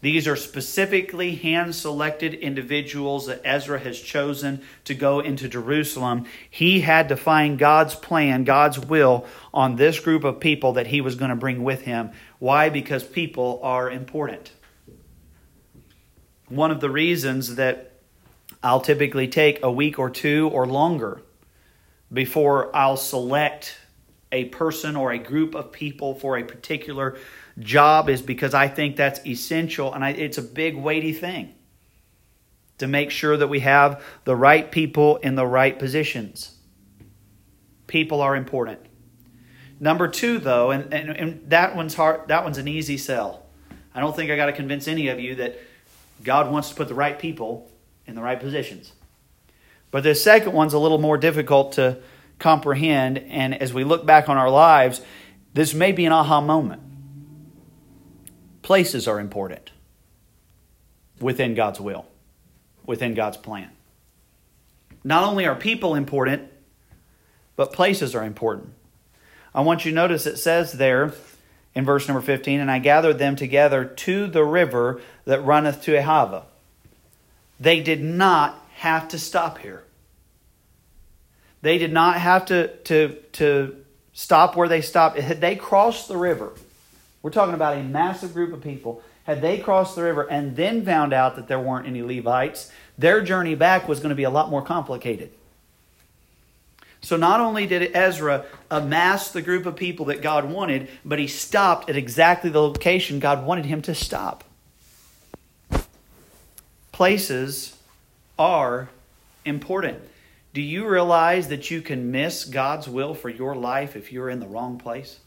These 0.00 0.26
are 0.26 0.34
specifically 0.34 1.36
hand 1.36 1.76
selected 1.76 2.34
individuals 2.34 3.28
that 3.28 3.40
Ezra 3.44 3.78
has 3.78 4.00
chosen 4.00 4.62
to 4.82 4.96
go 4.96 5.20
into 5.20 5.48
Jerusalem. 5.48 6.24
He 6.50 6.80
had 6.80 7.08
to 7.10 7.16
find 7.16 7.56
God's 7.56 7.94
plan, 7.94 8.42
God's 8.42 8.80
will 8.80 9.24
on 9.54 9.76
this 9.76 10.00
group 10.00 10.24
of 10.24 10.40
people 10.40 10.72
that 10.72 10.88
he 10.88 11.00
was 11.00 11.14
going 11.14 11.30
to 11.30 11.36
bring 11.36 11.62
with 11.62 11.82
him. 11.82 12.10
Why? 12.40 12.68
Because 12.68 13.04
people 13.04 13.60
are 13.62 13.88
important. 13.88 14.50
One 16.48 16.72
of 16.72 16.80
the 16.80 16.90
reasons 16.90 17.54
that 17.54 17.92
I'll 18.60 18.80
typically 18.80 19.28
take 19.28 19.62
a 19.62 19.70
week 19.70 20.00
or 20.00 20.10
two 20.10 20.50
or 20.52 20.66
longer 20.66 21.22
before 22.12 22.74
I'll 22.74 22.96
select 22.96 23.76
a 24.32 24.46
person 24.46 24.96
or 24.96 25.12
a 25.12 25.18
group 25.18 25.54
of 25.54 25.70
people 25.70 26.14
for 26.14 26.38
a 26.38 26.42
particular 26.42 27.18
job 27.58 28.08
is 28.08 28.22
because 28.22 28.54
I 28.54 28.66
think 28.66 28.96
that's 28.96 29.24
essential 29.26 29.92
and 29.92 30.04
I, 30.04 30.10
it's 30.10 30.38
a 30.38 30.42
big, 30.42 30.76
weighty 30.76 31.12
thing 31.12 31.54
to 32.78 32.86
make 32.86 33.10
sure 33.10 33.36
that 33.36 33.48
we 33.48 33.60
have 33.60 34.02
the 34.24 34.34
right 34.34 34.70
people 34.70 35.18
in 35.18 35.34
the 35.34 35.46
right 35.46 35.78
positions. 35.78 36.56
People 37.86 38.20
are 38.22 38.34
important. 38.34 38.80
Number 39.78 40.08
two, 40.08 40.38
though, 40.38 40.70
and, 40.70 40.92
and, 40.94 41.10
and 41.10 41.50
that 41.50 41.76
one's 41.76 41.94
hard, 41.94 42.28
that 42.28 42.42
one's 42.44 42.58
an 42.58 42.68
easy 42.68 42.96
sell. 42.96 43.44
I 43.94 44.00
don't 44.00 44.16
think 44.16 44.30
I 44.30 44.36
got 44.36 44.46
to 44.46 44.52
convince 44.52 44.88
any 44.88 45.08
of 45.08 45.20
you 45.20 45.34
that 45.36 45.58
God 46.22 46.50
wants 46.50 46.70
to 46.70 46.74
put 46.74 46.88
the 46.88 46.94
right 46.94 47.18
people 47.18 47.70
in 48.06 48.14
the 48.14 48.22
right 48.22 48.40
positions. 48.40 48.92
But 49.90 50.04
the 50.04 50.14
second 50.14 50.52
one's 50.52 50.72
a 50.72 50.78
little 50.78 50.98
more 50.98 51.18
difficult 51.18 51.72
to 51.72 51.98
comprehend. 52.42 53.18
And 53.18 53.54
as 53.54 53.72
we 53.72 53.84
look 53.84 54.04
back 54.04 54.28
on 54.28 54.36
our 54.36 54.50
lives, 54.50 55.00
this 55.54 55.72
may 55.72 55.92
be 55.92 56.04
an 56.04 56.12
aha 56.12 56.40
moment. 56.40 56.82
Places 58.60 59.08
are 59.08 59.18
important 59.18 59.70
within 61.20 61.54
God's 61.54 61.80
will, 61.80 62.06
within 62.84 63.14
God's 63.14 63.36
plan. 63.36 63.70
Not 65.04 65.24
only 65.24 65.46
are 65.46 65.54
people 65.54 65.94
important, 65.94 66.50
but 67.56 67.72
places 67.72 68.14
are 68.14 68.24
important. 68.24 68.74
I 69.54 69.60
want 69.62 69.84
you 69.84 69.90
to 69.90 69.94
notice 69.94 70.26
it 70.26 70.36
says 70.36 70.72
there 70.72 71.12
in 71.74 71.84
verse 71.84 72.08
number 72.08 72.22
15, 72.22 72.60
and 72.60 72.70
I 72.70 72.78
gathered 72.78 73.18
them 73.18 73.36
together 73.36 73.84
to 73.84 74.26
the 74.26 74.44
river 74.44 75.00
that 75.24 75.40
runneth 75.40 75.82
to 75.82 75.92
Ahava. 75.92 76.44
They 77.58 77.80
did 77.80 78.02
not 78.02 78.64
have 78.76 79.08
to 79.08 79.18
stop 79.18 79.58
here. 79.58 79.84
They 81.62 81.78
did 81.78 81.92
not 81.92 82.18
have 82.18 82.46
to, 82.46 82.76
to, 82.84 83.16
to 83.32 83.76
stop 84.12 84.56
where 84.56 84.68
they 84.68 84.82
stopped, 84.82 85.18
had 85.18 85.40
they 85.40 85.56
crossed 85.56 86.08
the 86.08 86.16
river, 86.16 86.52
we're 87.22 87.30
talking 87.30 87.54
about 87.54 87.78
a 87.78 87.82
massive 87.82 88.34
group 88.34 88.52
of 88.52 88.60
people, 88.60 89.02
had 89.24 89.40
they 89.40 89.58
crossed 89.58 89.94
the 89.94 90.02
river 90.02 90.28
and 90.28 90.56
then 90.56 90.84
found 90.84 91.12
out 91.12 91.36
that 91.36 91.46
there 91.46 91.60
weren't 91.60 91.86
any 91.86 92.02
Levites, 92.02 92.70
their 92.98 93.22
journey 93.22 93.54
back 93.54 93.88
was 93.88 94.00
going 94.00 94.10
to 94.10 94.16
be 94.16 94.24
a 94.24 94.30
lot 94.30 94.50
more 94.50 94.62
complicated. 94.62 95.30
So 97.00 97.16
not 97.16 97.40
only 97.40 97.66
did 97.66 97.94
Ezra 97.94 98.44
amass 98.70 99.30
the 99.30 99.42
group 99.42 99.66
of 99.66 99.76
people 99.76 100.06
that 100.06 100.22
God 100.22 100.44
wanted, 100.44 100.88
but 101.04 101.18
he 101.18 101.26
stopped 101.26 101.90
at 101.90 101.96
exactly 101.96 102.50
the 102.50 102.60
location 102.60 103.18
God 103.18 103.44
wanted 103.44 103.66
him 103.66 103.82
to 103.82 103.94
stop. 103.94 104.44
Places 106.92 107.76
are 108.38 108.88
important. 109.44 110.00
Do 110.52 110.60
you 110.60 110.86
realize 110.86 111.48
that 111.48 111.70
you 111.70 111.80
can 111.80 112.10
miss 112.10 112.44
God's 112.44 112.88
will 112.88 113.14
for 113.14 113.30
your 113.30 113.54
life 113.54 113.96
if 113.96 114.12
you're 114.12 114.28
in 114.28 114.40
the 114.40 114.46
wrong 114.46 114.78
place? 114.78 115.20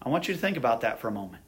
I 0.00 0.08
want 0.08 0.28
you 0.28 0.34
to 0.34 0.40
think 0.40 0.56
about 0.56 0.80
that 0.80 1.00
for 1.00 1.08
a 1.08 1.12
moment. 1.12 1.42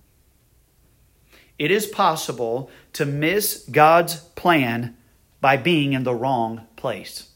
It 1.59 1.71
is 1.71 1.87
possible 1.87 2.71
to 2.93 3.07
miss 3.07 3.65
God's 3.71 4.17
plan 4.17 4.97
by 5.41 5.57
being 5.57 5.93
in 5.93 6.05
the 6.05 6.15
wrong 6.15 6.67
place. 6.77 7.31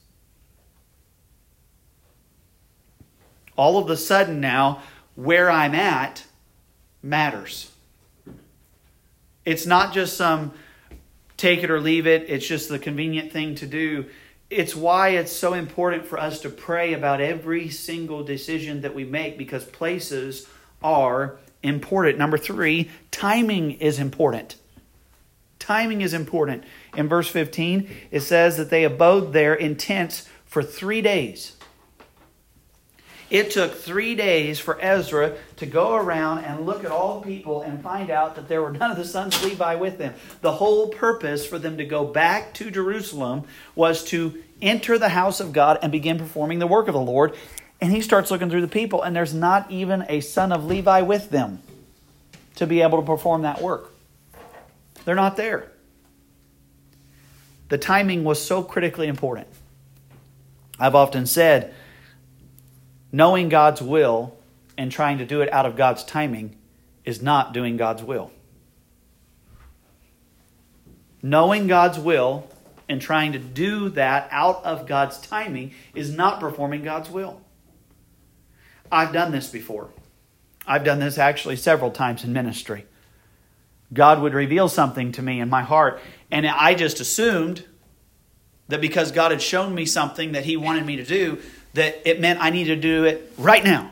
All 3.57 3.79
of 3.79 3.89
a 3.91 3.97
sudden, 3.97 4.41
now, 4.41 4.83
where 5.15 5.51
I'm 5.51 5.75
at 5.75 6.25
matters. 7.03 7.71
It's 9.45 9.67
not 9.67 9.93
just 9.93 10.17
some 10.17 10.53
take 11.37 11.63
it 11.63 11.71
or 11.71 11.81
leave 11.81 12.07
it, 12.07 12.27
it's 12.29 12.47
just 12.47 12.69
the 12.69 12.79
convenient 12.79 13.33
thing 13.33 13.55
to 13.57 13.67
do. 13.67 14.07
It's 14.53 14.77
why 14.77 15.09
it's 15.11 15.33
so 15.33 15.55
important 15.55 16.05
for 16.05 16.19
us 16.21 16.41
to 16.43 16.51
pray 16.51 16.93
about 16.93 17.23
every 17.23 17.71
single 17.71 18.23
decision 18.23 18.83
that 18.83 18.95
we 18.95 19.03
make 19.03 19.39
because 19.39 19.65
places 19.65 20.47
are 20.83 21.39
important. 21.63 22.19
Number 22.19 22.37
three, 22.37 22.91
timing 23.11 23.71
is 23.73 23.99
important. 23.99 24.57
Timing 25.59 26.03
is 26.03 26.13
important. 26.13 26.65
In 26.95 27.09
verse 27.09 27.29
15, 27.29 27.89
it 28.11 28.21
says 28.21 28.59
that 28.59 28.69
they 28.69 28.85
abode 28.85 29.33
there 29.33 29.55
in 29.55 29.75
tents 29.75 30.29
for 30.45 30.63
three 30.63 31.01
days. 31.01 31.57
It 33.33 33.51
took 33.51 33.75
three 33.75 34.15
days 34.15 34.61
for 34.61 34.79
Ezra 34.79 35.39
to 35.57 35.65
go 35.65 35.95
around 35.95 36.45
and 36.45 36.67
look 36.67 36.85
at 36.85 36.91
all 36.91 37.19
the 37.19 37.27
people 37.27 37.63
and 37.63 37.83
find 37.83 38.11
out 38.11 38.37
that 38.37 38.47
there 38.47 38.61
were 38.61 38.71
none 38.79 38.91
of 38.91 38.99
the 38.99 39.07
sons 39.07 39.35
of 39.35 39.45
Levi 39.45 39.75
with 39.77 39.97
them. 39.97 40.13
The 40.43 40.53
whole 40.53 40.89
purpose 40.89 41.47
for 41.47 41.59
them 41.59 41.79
to 41.79 41.85
go 41.87 42.05
back 42.05 42.53
to 42.55 42.71
Jerusalem 42.71 43.45
was 43.75 44.05
to 44.05 44.43
enter 44.61 44.99
the 44.99 45.09
house 45.09 45.41
of 45.41 45.55
God 45.55 45.79
and 45.81 45.91
begin 45.91 46.19
performing 46.19 46.59
the 46.59 46.67
work 46.67 46.89
of 46.89 46.93
the 46.93 47.01
Lord. 47.01 47.35
And 47.81 47.91
he 47.91 48.03
starts 48.03 48.31
looking 48.31 48.51
through 48.51 48.61
the 48.61 48.69
people, 48.69 49.01
and 49.01 49.17
there's 49.17 49.33
not 49.33 49.71
even 49.71 50.05
a 50.11 50.21
son 50.21 50.53
of 50.53 50.67
Levi 50.67 51.01
with 51.01 51.31
them 51.31 51.63
to 52.57 52.67
be 52.67 52.83
able 52.83 53.01
to 53.01 53.07
perform 53.07 53.43
that 53.43 53.63
work. 53.63 53.95
They're 55.07 55.15
not 55.15 55.39
there. 55.39 55.73
The 57.71 57.79
timing 57.79 58.25
was 58.25 58.45
so 58.45 58.63
critically 58.63 59.09
important. 59.09 59.47
I've 60.79 60.95
often 60.95 61.25
said, 61.25 61.75
knowing 63.13 63.51
God's 63.51 63.83
will 63.83 64.37
and 64.77 64.91
trying 64.91 65.19
to 65.19 65.27
do 65.27 65.43
it 65.43 65.53
out 65.53 65.67
of 65.67 65.77
God's 65.77 66.03
timing 66.03 66.57
is 67.05 67.23
not 67.23 67.53
doing 67.53 67.77
God's 67.77 68.03
will. 68.03 68.33
Knowing 71.23 71.69
God's 71.69 71.99
will 71.99 72.49
and 72.89 73.01
trying 73.01 73.33
to 73.33 73.39
do 73.39 73.91
that 73.91 74.29
out 74.31 74.65
of 74.65 74.87
God's 74.87 75.19
timing 75.21 75.73
is 75.95 76.11
not 76.11 76.41
performing 76.41 76.83
God's 76.83 77.11
will. 77.11 77.41
I've 78.91 79.13
done 79.13 79.31
this 79.31 79.49
before. 79.49 79.91
I've 80.67 80.85
done 80.85 81.01
this 81.01 81.19
actually 81.19 81.57
several 81.57 81.91
times 81.91 82.25
in 82.25 82.33
ministry. 82.33 82.87
God 83.93 84.23
would 84.23 84.35
reveal 84.35 84.69
something 84.69 85.13
to 85.13 85.23
me 85.23 85.41
in 85.41 85.51
my 85.51 85.63
heart, 85.63 86.01
and 86.31 86.47
I 86.47 86.75
just 86.75 86.99
assumed 87.01 87.65
that 88.69 88.81
because 88.81 89.13
God 89.13 89.33
had 89.33 89.43
shown 89.43 89.75
me 89.75 89.85
something 89.85 90.33
that 90.33 90.45
He 90.45 90.57
wanted 90.57 90.87
me 90.87 90.97
to 90.97 91.05
do, 91.05 91.39
that 91.75 92.09
it 92.09 92.21
meant 92.21 92.41
I 92.41 92.51
needed 92.51 92.77
to 92.77 92.81
do 92.81 93.05
it 93.05 93.33
right 93.39 93.65
now. 93.65 93.91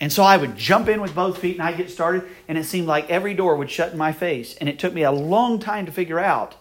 And 0.00 0.12
so 0.12 0.24
I 0.24 0.36
would 0.36 0.56
jump 0.56 0.88
in 0.88 1.00
with 1.00 1.14
both 1.14 1.38
feet 1.38 1.56
and 1.56 1.62
I'd 1.62 1.76
get 1.76 1.90
started, 1.90 2.24
and 2.48 2.58
it 2.58 2.64
seemed 2.64 2.88
like 2.88 3.08
every 3.08 3.34
door 3.34 3.56
would 3.56 3.70
shut 3.70 3.92
in 3.92 3.98
my 3.98 4.12
face. 4.12 4.56
And 4.56 4.68
it 4.68 4.78
took 4.78 4.92
me 4.92 5.04
a 5.04 5.12
long 5.12 5.60
time 5.60 5.86
to 5.86 5.92
figure 5.92 6.18
out 6.18 6.56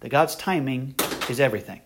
that 0.00 0.08
God's 0.08 0.36
timing 0.36 0.94
is 1.28 1.40
everything. 1.40 1.80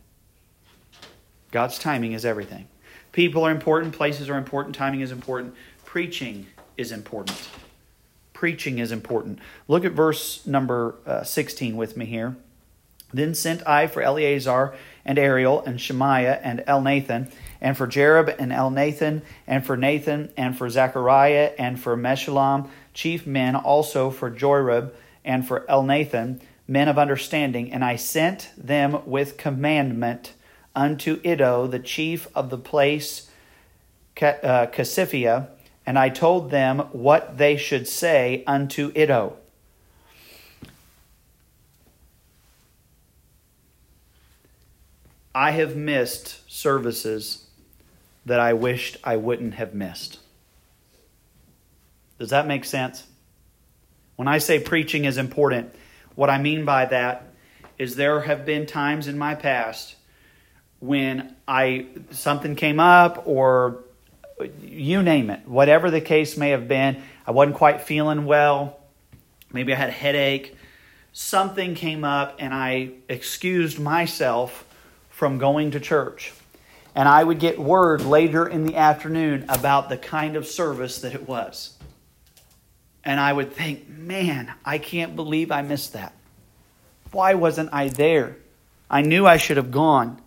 God's 1.51 1.79
timing 1.79 2.13
is 2.13 2.25
everything. 2.25 2.69
People 3.13 3.45
are 3.45 3.51
important, 3.51 3.95
places 3.95 4.29
are 4.29 4.37
important, 4.37 4.75
timing 4.75 5.01
is 5.01 5.13
important, 5.13 5.55
preaching 5.85 6.47
is 6.77 6.93
important. 6.93 7.49
Preaching 8.33 8.79
is 8.79 8.91
important. 8.91 9.39
Look 9.69 9.85
at 9.85 9.93
verse 9.93 10.45
number 10.47 10.97
uh, 11.07 11.23
16 11.23 11.77
with 11.77 11.97
me 11.97 12.05
here. 12.05 12.37
Then 13.13 13.35
sent 13.35 13.67
I 13.67 13.87
for 13.87 14.03
Eleazar 14.03 14.75
and 15.05 15.19
Ariel 15.19 15.63
and 15.65 15.81
Shemaiah 15.81 16.41
and 16.43 16.61
Elnathan, 16.61 17.31
and 17.61 17.77
for 17.77 17.87
Jarib 17.87 18.35
and 18.39 18.53
Elnathan, 18.53 19.23
and 19.47 19.65
for 19.65 19.77
Nathan, 19.77 20.33
and 20.37 20.57
for 20.57 20.69
Zechariah, 20.69 21.53
and 21.59 21.81
for 21.81 21.97
Meshullam, 21.97 22.69
chief 22.93 23.27
men, 23.27 23.57
also 23.57 24.11
for 24.11 24.31
Joiarib, 24.31 24.91
and 25.25 25.47
for 25.47 25.61
Elnathan, 25.69 26.41
men 26.67 26.89
of 26.89 26.99
understanding. 26.99 27.73
And 27.73 27.85
I 27.85 27.97
sent 27.97 28.51
them 28.57 29.07
with 29.07 29.37
commandment 29.37 30.33
unto 30.75 31.21
Iddo, 31.25 31.67
the 31.67 31.79
chief 31.79 32.29
of 32.35 32.51
the 32.51 32.59
place 32.59 33.31
uh, 34.21 34.67
Casiphia, 34.67 35.49
and 35.87 35.99
I 35.99 36.09
told 36.09 36.51
them 36.51 36.79
what 36.93 37.37
they 37.37 37.57
should 37.57 37.87
say 37.87 38.43
unto 38.47 38.91
Iddo. 38.95 39.37
I 45.35 45.51
have 45.51 45.75
missed 45.75 46.41
services 46.51 47.47
that 48.25 48.39
I 48.39 48.53
wished 48.53 48.97
I 49.03 49.17
wouldn't 49.17 49.55
have 49.55 49.75
missed. 49.75 50.19
Does 52.19 52.31
that 52.31 52.47
make 52.47 52.65
sense? 52.65 53.05
When 54.17 54.29
I 54.29 54.39
say 54.39 54.61
preaching 54.61 55.05
is 55.05 55.19
important, 55.19 55.75
what 56.15 56.31
I 56.31 56.39
mean 56.39 56.65
by 56.65 56.87
that 56.87 57.35
is 57.79 57.97
there 57.97 58.21
have 58.21 58.47
been 58.47 58.67
times 58.67 59.09
in 59.09 59.19
my 59.19 59.35
past 59.35 59.97
when 60.79 61.35
I 61.49 61.87
something 62.11 62.55
came 62.55 62.79
up 62.79 63.25
or 63.27 63.81
you 64.63 65.03
name 65.03 65.31
it, 65.31 65.47
whatever 65.49 65.91
the 65.91 66.01
case 66.01 66.37
may 66.37 66.51
have 66.51 66.69
been, 66.69 67.03
I 67.27 67.33
wasn't 67.33 67.57
quite 67.57 67.81
feeling 67.81 68.27
well. 68.27 68.79
Maybe 69.53 69.73
I 69.73 69.77
had 69.77 69.89
a 69.89 69.93
headache. 69.93 70.57
Something 71.13 71.75
came 71.75 72.05
up 72.05 72.37
and 72.39 72.53
I 72.53 72.91
excused 73.09 73.81
myself 73.81 74.67
from 75.25 75.39
going 75.39 75.71
to 75.71 75.81
church. 75.81 76.35
And 76.95 77.09
I 77.09 77.25
would 77.25 77.39
get 77.39 77.59
word 77.59 78.03
later 78.03 78.47
in 78.47 78.67
the 78.67 78.77
afternoon 78.77 79.47
about 79.49 79.89
the 79.89 79.97
kind 79.97 80.37
of 80.37 80.47
service 80.47 81.01
that 81.01 81.15
it 81.15 81.27
was. 81.27 81.79
And 83.03 83.19
I 83.19 83.33
would 83.33 83.55
think, 83.55 83.89
man, 83.89 84.53
I 84.67 84.77
can't 84.77 85.17
believe 85.17 85.51
I 85.51 85.63
missed 85.63 85.95
that. 85.95 86.13
Why 87.11 87.33
wasn't 87.33 87.71
I 87.73 87.89
there? 87.89 88.37
I 88.91 89.01
knew 89.01 89.25
I 89.25 89.39
should 89.39 89.57
have 89.57 89.71
gone. 89.71 90.21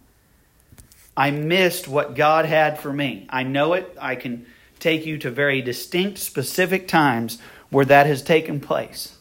I 1.16 1.30
missed 1.30 1.88
what 1.88 2.16
God 2.16 2.46
had 2.46 2.80
for 2.80 2.92
me. 2.92 3.28
I 3.30 3.44
know 3.44 3.74
it. 3.74 3.96
I 4.02 4.16
can 4.16 4.48
take 4.80 5.06
you 5.06 5.20
to 5.20 5.30
very 5.30 5.62
distinct, 5.62 6.18
specific 6.18 6.88
times 6.88 7.38
where 7.70 7.86
that 7.86 8.08
has 8.08 8.24
taken 8.24 8.60
place. 8.60 9.16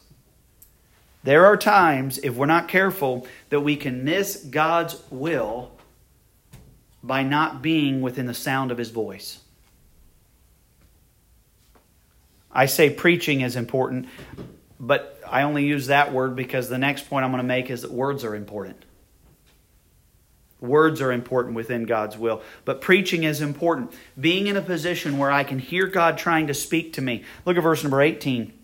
There 1.27 1.45
are 1.45 1.57
times, 1.57 2.19
if 2.19 2.35
we're 2.35 2.45
not 2.45 2.69
careful, 2.69 3.27
that 3.49 3.59
we 3.59 3.75
can 3.75 4.05
miss 4.05 4.37
God's 4.37 4.95
will 5.09 5.73
by 7.03 7.23
not 7.23 7.61
being 7.61 7.99
within 7.99 8.27
the 8.27 8.33
sound 8.33 8.71
of 8.71 8.77
His 8.77 8.91
voice. 8.91 9.41
I 12.49 12.65
say 12.65 12.89
preaching 12.89 13.41
is 13.41 13.57
important, 13.57 14.07
but 14.79 15.19
I 15.27 15.41
only 15.41 15.65
use 15.65 15.87
that 15.87 16.13
word 16.13 16.33
because 16.37 16.69
the 16.69 16.77
next 16.77 17.09
point 17.09 17.25
I'm 17.25 17.31
going 17.31 17.43
to 17.43 17.45
make 17.45 17.69
is 17.69 17.81
that 17.81 17.91
words 17.91 18.23
are 18.23 18.33
important. 18.33 18.85
Words 20.61 21.01
are 21.01 21.11
important 21.11 21.55
within 21.55 21.83
God's 21.83 22.17
will, 22.17 22.41
but 22.63 22.79
preaching 22.79 23.25
is 23.25 23.41
important. 23.41 23.91
Being 24.17 24.47
in 24.47 24.55
a 24.55 24.61
position 24.61 25.17
where 25.17 25.29
I 25.29 25.43
can 25.43 25.59
hear 25.59 25.87
God 25.87 26.17
trying 26.17 26.47
to 26.47 26.53
speak 26.53 26.93
to 26.93 27.01
me. 27.01 27.25
Look 27.45 27.57
at 27.57 27.63
verse 27.63 27.83
number 27.83 28.01
18. 28.01 28.56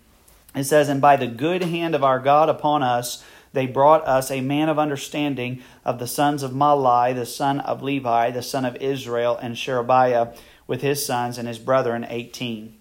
It 0.54 0.64
says, 0.64 0.88
And 0.88 1.00
by 1.00 1.16
the 1.16 1.26
good 1.26 1.62
hand 1.62 1.94
of 1.94 2.04
our 2.04 2.20
God 2.20 2.48
upon 2.48 2.82
us, 2.82 3.24
they 3.52 3.66
brought 3.66 4.06
us 4.06 4.30
a 4.30 4.40
man 4.40 4.68
of 4.68 4.78
understanding 4.78 5.62
of 5.84 5.98
the 5.98 6.08
sons 6.08 6.42
of 6.42 6.50
Mahli, 6.50 7.14
the 7.14 7.26
son 7.26 7.60
of 7.60 7.82
Levi, 7.82 8.30
the 8.30 8.42
son 8.42 8.64
of 8.64 8.76
Israel, 8.76 9.36
and 9.40 9.56
Sherebiah 9.56 10.34
with 10.66 10.82
his 10.82 11.04
sons 11.04 11.38
and 11.38 11.46
his 11.46 11.58
brethren, 11.58 12.04
18. 12.08 12.76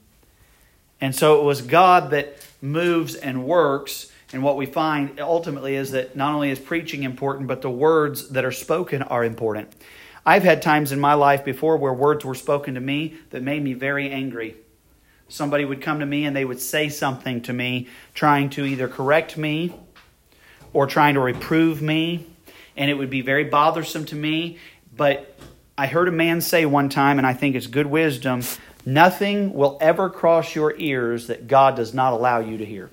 And 1.00 1.16
so 1.16 1.40
it 1.40 1.44
was 1.44 1.62
God 1.62 2.12
that 2.12 2.36
moves 2.62 3.14
and 3.14 3.46
works. 3.46 4.12
And 4.32 4.42
what 4.42 4.58
we 4.58 4.66
find 4.66 5.20
ultimately 5.20 5.76
is 5.76 5.92
that 5.92 6.16
not 6.16 6.34
only 6.34 6.50
is 6.50 6.60
preaching 6.60 7.04
important, 7.04 7.48
but 7.48 7.62
the 7.62 7.70
words 7.70 8.30
that 8.30 8.46
are 8.46 8.52
spoken 8.52 9.04
are 9.04 9.24
important. 9.24 9.72
I've 10.26 10.44
had 10.44 10.62
times 10.62 10.92
in 10.92 11.00
my 11.00 11.14
life 11.14 11.44
before 11.44 11.78
where 11.78 11.94
words 11.94 12.24
were 12.24 12.36
spoken 12.36 12.76
to 12.76 12.80
me 12.80 13.16
that 13.32 13.44
made 13.44 13.62
me 13.62 13.74
very 13.74 14.10
angry. 14.10 14.56
Somebody 15.28 15.66
would 15.66 15.82
come 15.82 16.00
to 16.00 16.06
me 16.06 16.26
and 16.26 16.36
they 16.36 16.46
would 16.46 16.60
say 16.60 16.90
something 16.90 17.42
to 17.44 17.54
me, 17.54 17.88
trying 18.14 18.50
to 18.52 18.66
either 18.66 18.88
correct 18.88 19.38
me 19.38 19.74
or 20.74 20.88
trying 20.88 21.14
to 21.16 21.20
reprove 21.20 21.82
me, 21.82 22.28
and 22.76 22.90
it 22.90 22.96
would 22.96 23.10
be 23.10 23.22
very 23.22 23.44
bothersome 23.44 24.06
to 24.06 24.16
me. 24.16 24.58
But 24.96 25.38
I 25.78 25.88
heard 25.88 26.08
a 26.08 26.12
man 26.12 26.42
say 26.42 26.66
one 26.66 26.90
time, 26.90 27.18
and 27.18 27.28
I 27.28 27.34
think 27.34 27.56
it's 27.56 27.68
good 27.68 27.88
wisdom 27.88 28.44
nothing 28.86 29.54
will 29.54 29.78
ever 29.82 30.10
cross 30.10 30.56
your 30.56 30.76
ears 30.78 31.28
that 31.28 31.48
God 31.48 31.76
does 31.76 31.94
not 31.94 32.14
allow 32.14 32.40
you 32.40 32.58
to 32.58 32.66
hear. 32.66 32.90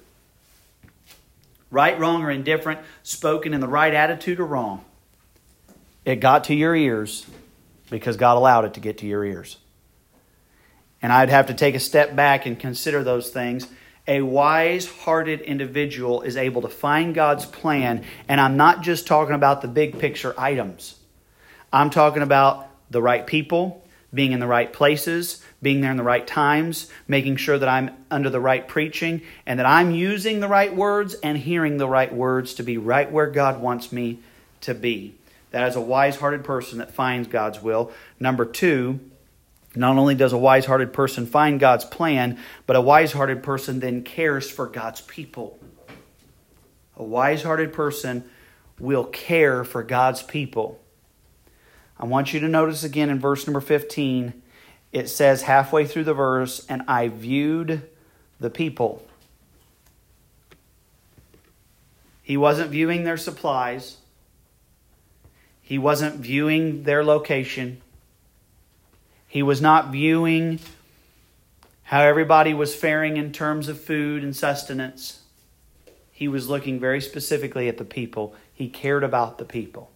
Right, 1.71 1.99
wrong, 1.99 2.23
or 2.23 2.31
indifferent, 2.31 2.81
spoken 3.03 3.55
in 3.55 3.61
the 3.61 3.69
right 3.69 3.95
attitude 3.95 4.41
or 4.41 4.47
wrong, 4.47 4.85
it 6.05 6.17
got 6.17 6.45
to 6.45 6.55
your 6.55 6.75
ears 6.75 7.27
because 7.91 8.17
God 8.17 8.37
allowed 8.37 8.65
it 8.65 8.75
to 8.75 8.81
get 8.81 8.99
to 8.99 9.07
your 9.07 9.25
ears. 9.25 9.57
And 11.03 11.13
I'd 11.13 11.31
have 11.31 11.47
to 11.47 11.55
take 11.55 11.75
a 11.75 11.81
step 11.81 12.15
back 12.15 12.47
and 12.47 12.59
consider 12.59 13.03
those 13.03 13.31
things. 13.31 13.67
A 14.07 14.23
wise 14.23 14.87
hearted 14.87 15.41
individual 15.41 16.23
is 16.23 16.37
able 16.37 16.63
to 16.63 16.69
find 16.69 17.15
God's 17.15 17.47
plan, 17.47 18.05
and 18.29 18.41
I'm 18.41 18.57
not 18.57 18.83
just 18.83 19.07
talking 19.07 19.35
about 19.35 19.63
the 19.63 19.69
big 19.69 19.99
picture 19.99 20.35
items. 20.39 20.97
I'm 21.73 21.91
talking 21.91 22.23
about 22.23 22.69
the 22.91 23.01
right 23.01 23.27
people, 23.27 23.87
being 24.13 24.33
in 24.33 24.41
the 24.41 24.47
right 24.47 24.73
places, 24.73 25.45
being 25.63 25.81
there 25.81 25.93
in 25.93 25.97
the 25.97 26.03
right 26.03 26.27
times, 26.27 26.91
making 27.07 27.37
sure 27.37 27.59
that 27.59 27.69
I'm 27.69 27.91
under 28.11 28.31
the 28.31 28.41
right 28.41 28.67
preaching, 28.67 29.23
and 29.47 29.59
that 29.61 29.67
I'm 29.67 29.93
using 29.93 30.41
the 30.41 30.49
right 30.49 30.75
words 30.75 31.15
and 31.15 31.39
hearing 31.39 31.77
the 31.77 31.89
right 31.89 32.13
words 32.13 32.55
to 32.55 32.63
be 32.63 32.79
right 32.79 33.11
where 33.11 33.31
God 33.31 33.61
wants 33.61 33.93
me 33.93 34.19
to 34.63 34.75
be. 34.75 35.15
That 35.53 35.69
is 35.69 35.77
a 35.77 35.81
wise 35.81 36.17
hearted 36.17 36.43
person 36.43 36.79
that 36.79 36.95
finds 36.95 37.29
God's 37.29 37.63
will. 37.63 37.93
Number 38.19 38.45
two, 38.45 39.01
not 39.77 39.97
only 39.97 40.15
does 40.15 40.33
a 40.33 40.39
wise 40.39 40.67
hearted 40.67 40.93
person 40.93 41.27
find 41.27 41.61
God's 41.61 41.85
plan, 41.85 42.39
but 42.67 42.77
a 42.77 42.81
wise 42.81 43.13
hearted 43.13 43.43
person 43.43 43.81
then 43.81 44.03
cares 44.03 44.51
for 44.51 44.67
God's 44.67 45.01
people. 45.01 45.59
A 46.97 47.05
wise 47.05 47.43
hearted 47.43 47.73
person 47.73 48.29
will 48.79 49.05
care 49.05 49.63
for 49.63 49.83
God's 49.83 50.23
people. 50.23 50.81
I 51.99 52.07
want 52.07 52.33
you 52.33 52.41
to 52.41 52.49
notice 52.49 52.83
again 52.83 53.11
in 53.11 53.21
verse 53.21 53.47
number 53.47 53.61
15, 53.61 54.43
it 54.93 55.09
says 55.09 55.43
halfway 55.43 55.87
through 55.87 56.05
the 56.05 56.15
verse, 56.15 56.67
and 56.69 56.83
I 56.89 57.09
viewed 57.09 57.89
the 58.41 58.51
people. 58.51 59.07
He 62.23 62.37
wasn't 62.37 62.71
viewing 62.71 63.05
their 63.05 63.17
supplies. 63.17 63.99
He 65.61 65.79
wasn't 65.79 66.17
viewing 66.17 66.85
their 66.85 67.05
location. 67.05 67.83
He 69.31 69.45
was 69.45 69.63
not 69.63 69.93
viewing 69.93 70.59
how 71.85 72.01
everybody 72.01 72.53
was 72.53 72.75
faring 72.75 73.17
in 73.17 73.31
terms 73.31 73.69
of 73.69 73.81
food 73.81 74.25
and 74.25 74.35
sustenance. 74.35 75.21
He 76.11 76.27
was 76.27 76.49
looking 76.49 76.81
very 76.81 77.01
specifically 77.01 77.69
at 77.69 77.79
the 77.79 77.85
people. 77.85 78.35
He 78.53 78.69
cared 78.69 79.05
about 79.05 79.39
the 79.39 79.45
people. 79.45 79.93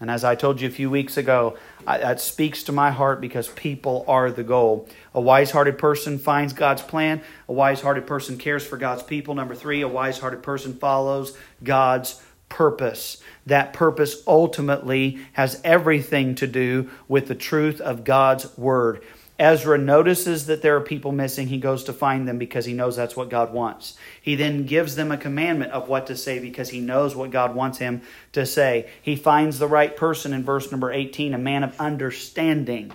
And 0.00 0.10
as 0.10 0.24
I 0.24 0.36
told 0.36 0.62
you 0.62 0.68
a 0.68 0.70
few 0.70 0.88
weeks 0.88 1.18
ago, 1.18 1.58
I, 1.86 1.98
that 1.98 2.18
speaks 2.18 2.62
to 2.64 2.72
my 2.72 2.90
heart 2.90 3.20
because 3.20 3.48
people 3.48 4.06
are 4.08 4.30
the 4.30 4.42
goal. 4.42 4.88
A 5.12 5.20
wise 5.20 5.50
hearted 5.50 5.76
person 5.76 6.18
finds 6.18 6.54
God's 6.54 6.80
plan. 6.80 7.20
A 7.46 7.52
wise 7.52 7.82
hearted 7.82 8.06
person 8.06 8.38
cares 8.38 8.66
for 8.66 8.78
God's 8.78 9.02
people. 9.02 9.34
Number 9.34 9.54
three, 9.54 9.82
a 9.82 9.86
wise 9.86 10.18
hearted 10.18 10.42
person 10.42 10.72
follows 10.72 11.36
God's 11.62 12.22
purpose. 12.52 13.16
That 13.46 13.72
purpose 13.72 14.22
ultimately 14.26 15.18
has 15.32 15.60
everything 15.64 16.34
to 16.36 16.46
do 16.46 16.90
with 17.08 17.26
the 17.26 17.34
truth 17.34 17.80
of 17.80 18.04
God's 18.04 18.56
word. 18.58 19.02
Ezra 19.38 19.78
notices 19.78 20.46
that 20.46 20.60
there 20.60 20.76
are 20.76 20.82
people 20.82 21.12
missing. 21.12 21.48
He 21.48 21.56
goes 21.56 21.84
to 21.84 21.94
find 21.94 22.28
them 22.28 22.36
because 22.36 22.66
he 22.66 22.74
knows 22.74 22.94
that's 22.94 23.16
what 23.16 23.30
God 23.30 23.54
wants. 23.54 23.96
He 24.20 24.34
then 24.34 24.66
gives 24.66 24.94
them 24.94 25.10
a 25.10 25.16
commandment 25.16 25.72
of 25.72 25.88
what 25.88 26.06
to 26.08 26.16
say 26.16 26.38
because 26.38 26.68
he 26.68 26.80
knows 26.80 27.16
what 27.16 27.30
God 27.30 27.54
wants 27.54 27.78
him 27.78 28.02
to 28.32 28.44
say. 28.44 28.90
He 29.00 29.16
finds 29.16 29.58
the 29.58 29.66
right 29.66 29.96
person 29.96 30.34
in 30.34 30.44
verse 30.44 30.70
number 30.70 30.92
18, 30.92 31.32
a 31.32 31.38
man 31.38 31.64
of 31.64 31.80
understanding, 31.80 32.92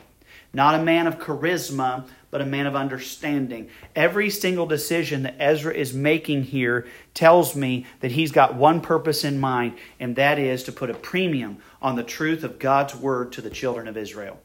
not 0.54 0.76
a 0.76 0.84
man 0.84 1.08
of 1.08 1.17
charisma, 1.17 2.08
but 2.38 2.45
a 2.45 2.50
man 2.52 2.67
of 2.67 2.76
understanding. 2.76 3.67
Every 3.95 4.30
single 4.30 4.67
decision 4.67 5.23
that 5.23 5.38
Ezra 5.39 5.73
is 5.73 5.91
making 5.91 6.43
here 6.43 6.86
tells 7.15 7.56
me 7.56 7.88
that 8.02 8.12
he's 8.12 8.32
got 8.32 8.54
one 8.54 8.80
purpose 8.80 9.23
in 9.23 9.39
mind, 9.39 9.76
and 10.00 10.15
that 10.17 10.38
is 10.38 10.62
to 10.65 10.71
put 10.71 10.91
a 10.91 10.93
premium 10.93 11.58
on 11.82 11.95
the 11.95 12.04
truth 12.04 12.43
of 12.43 12.60
God's 12.60 12.95
word 12.95 13.32
to 13.32 13.41
the 13.41 13.50
children 13.50 13.88
of 13.88 13.97
Israel. 13.97 14.39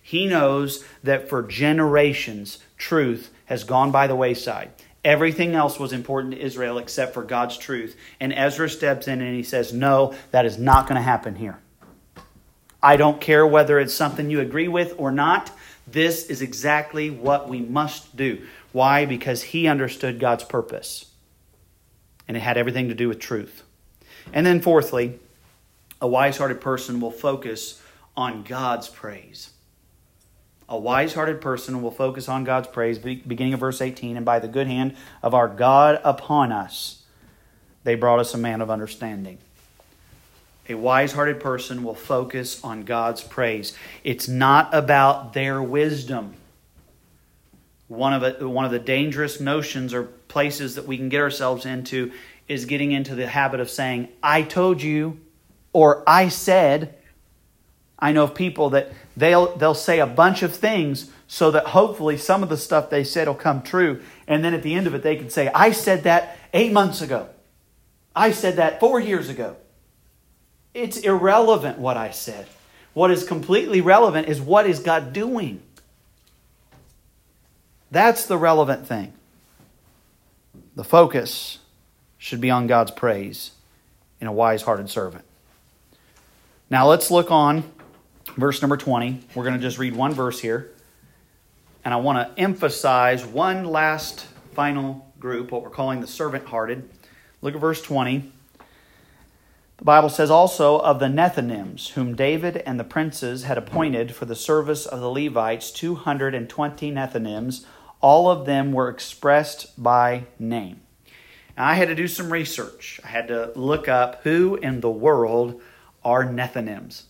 He 0.00 0.28
knows 0.28 0.84
that 1.02 1.28
for 1.28 1.42
generations, 1.42 2.60
truth 2.78 3.30
has 3.46 3.64
gone 3.64 3.90
by 3.90 4.06
the 4.06 4.14
wayside. 4.14 4.70
Everything 5.04 5.56
else 5.56 5.80
was 5.80 5.92
important 5.92 6.34
to 6.34 6.40
Israel 6.40 6.78
except 6.78 7.12
for 7.12 7.24
God's 7.24 7.58
truth. 7.58 7.96
And 8.20 8.32
Ezra 8.32 8.70
steps 8.70 9.08
in 9.08 9.20
and 9.20 9.34
he 9.34 9.42
says, 9.42 9.72
No, 9.72 10.14
that 10.30 10.46
is 10.46 10.58
not 10.58 10.86
going 10.86 10.94
to 10.94 11.02
happen 11.02 11.34
here. 11.34 11.58
I 12.80 12.94
don't 12.94 13.20
care 13.20 13.44
whether 13.44 13.80
it's 13.80 13.94
something 13.94 14.30
you 14.30 14.38
agree 14.38 14.68
with 14.68 14.94
or 14.96 15.10
not. 15.10 15.50
This 15.86 16.26
is 16.26 16.42
exactly 16.42 17.10
what 17.10 17.48
we 17.48 17.60
must 17.60 18.16
do. 18.16 18.46
Why? 18.72 19.04
Because 19.04 19.42
he 19.42 19.66
understood 19.66 20.20
God's 20.20 20.44
purpose. 20.44 21.06
And 22.28 22.36
it 22.36 22.40
had 22.40 22.56
everything 22.56 22.88
to 22.88 22.94
do 22.94 23.08
with 23.08 23.18
truth. 23.18 23.62
And 24.32 24.46
then, 24.46 24.60
fourthly, 24.60 25.18
a 26.00 26.06
wise 26.06 26.38
hearted 26.38 26.60
person 26.60 27.00
will 27.00 27.10
focus 27.10 27.82
on 28.16 28.42
God's 28.42 28.88
praise. 28.88 29.50
A 30.68 30.78
wise 30.78 31.14
hearted 31.14 31.40
person 31.40 31.82
will 31.82 31.90
focus 31.90 32.28
on 32.28 32.44
God's 32.44 32.68
praise, 32.68 32.98
beginning 32.98 33.52
of 33.52 33.60
verse 33.60 33.80
18, 33.80 34.16
and 34.16 34.24
by 34.24 34.38
the 34.38 34.48
good 34.48 34.66
hand 34.66 34.96
of 35.22 35.34
our 35.34 35.48
God 35.48 36.00
upon 36.02 36.50
us, 36.50 37.02
they 37.84 37.94
brought 37.94 38.20
us 38.20 38.32
a 38.32 38.38
man 38.38 38.60
of 38.60 38.70
understanding. 38.70 39.38
A 40.68 40.74
wise 40.74 41.12
hearted 41.12 41.40
person 41.40 41.82
will 41.82 41.94
focus 41.94 42.62
on 42.62 42.84
God's 42.84 43.22
praise. 43.22 43.76
It's 44.04 44.28
not 44.28 44.72
about 44.72 45.32
their 45.32 45.62
wisdom. 45.62 46.34
One 47.88 48.14
of, 48.14 48.40
one 48.40 48.64
of 48.64 48.70
the 48.70 48.78
dangerous 48.78 49.40
notions 49.40 49.92
or 49.92 50.04
places 50.04 50.76
that 50.76 50.86
we 50.86 50.96
can 50.96 51.08
get 51.08 51.20
ourselves 51.20 51.66
into 51.66 52.12
is 52.48 52.64
getting 52.64 52.92
into 52.92 53.14
the 53.14 53.26
habit 53.26 53.60
of 53.60 53.70
saying, 53.70 54.08
I 54.22 54.42
told 54.42 54.82
you, 54.82 55.20
or 55.72 56.02
I 56.06 56.28
said. 56.28 56.94
I 57.98 58.12
know 58.12 58.24
of 58.24 58.34
people 58.34 58.70
that 58.70 58.92
they'll, 59.16 59.56
they'll 59.56 59.74
say 59.74 60.00
a 60.00 60.06
bunch 60.06 60.42
of 60.42 60.54
things 60.54 61.10
so 61.28 61.50
that 61.52 61.66
hopefully 61.66 62.16
some 62.16 62.42
of 62.42 62.48
the 62.48 62.56
stuff 62.56 62.90
they 62.90 63.04
said 63.04 63.28
will 63.28 63.34
come 63.34 63.62
true. 63.62 64.02
And 64.26 64.44
then 64.44 64.54
at 64.54 64.62
the 64.62 64.74
end 64.74 64.86
of 64.86 64.94
it, 64.94 65.02
they 65.02 65.16
can 65.16 65.30
say, 65.30 65.48
I 65.48 65.70
said 65.70 66.02
that 66.02 66.36
eight 66.52 66.72
months 66.72 67.00
ago. 67.00 67.28
I 68.14 68.32
said 68.32 68.56
that 68.56 68.80
four 68.80 69.00
years 69.00 69.28
ago. 69.28 69.56
It's 70.74 70.98
irrelevant 70.98 71.78
what 71.78 71.96
I 71.96 72.10
said. 72.10 72.46
What 72.94 73.10
is 73.10 73.24
completely 73.24 73.80
relevant 73.80 74.28
is 74.28 74.40
what 74.40 74.66
is 74.66 74.80
God 74.80 75.12
doing? 75.12 75.62
That's 77.90 78.26
the 78.26 78.38
relevant 78.38 78.86
thing. 78.86 79.12
The 80.74 80.84
focus 80.84 81.58
should 82.16 82.40
be 82.40 82.50
on 82.50 82.66
God's 82.66 82.90
praise 82.90 83.52
in 84.20 84.26
a 84.26 84.32
wise 84.32 84.62
hearted 84.62 84.88
servant. 84.88 85.24
Now 86.70 86.88
let's 86.88 87.10
look 87.10 87.30
on 87.30 87.64
verse 88.36 88.62
number 88.62 88.76
20. 88.76 89.20
We're 89.34 89.44
going 89.44 89.56
to 89.56 89.60
just 89.60 89.78
read 89.78 89.94
one 89.94 90.14
verse 90.14 90.40
here. 90.40 90.70
And 91.84 91.92
I 91.92 91.98
want 91.98 92.16
to 92.16 92.40
emphasize 92.40 93.26
one 93.26 93.64
last 93.64 94.26
final 94.54 95.12
group, 95.18 95.50
what 95.50 95.62
we're 95.62 95.70
calling 95.70 96.00
the 96.00 96.06
servant 96.06 96.46
hearted. 96.46 96.88
Look 97.42 97.54
at 97.54 97.60
verse 97.60 97.82
20. 97.82 98.32
The 99.82 99.86
Bible 99.86 100.10
says 100.10 100.30
also 100.30 100.78
of 100.78 101.00
the 101.00 101.08
Nethinims, 101.08 101.94
whom 101.94 102.14
David 102.14 102.58
and 102.58 102.78
the 102.78 102.84
princes 102.84 103.42
had 103.42 103.58
appointed 103.58 104.14
for 104.14 104.26
the 104.26 104.36
service 104.36 104.86
of 104.86 105.00
the 105.00 105.10
Levites, 105.10 105.72
220 105.72 106.92
Nethinims, 106.92 107.64
all 108.00 108.30
of 108.30 108.46
them 108.46 108.72
were 108.72 108.88
expressed 108.88 109.82
by 109.82 110.26
name. 110.38 110.82
Now, 111.56 111.66
I 111.66 111.74
had 111.74 111.88
to 111.88 111.96
do 111.96 112.06
some 112.06 112.32
research. 112.32 113.00
I 113.02 113.08
had 113.08 113.26
to 113.26 113.50
look 113.56 113.88
up 113.88 114.20
who 114.22 114.54
in 114.54 114.82
the 114.82 114.88
world 114.88 115.60
are 116.04 116.24
Nethinims. 116.24 117.02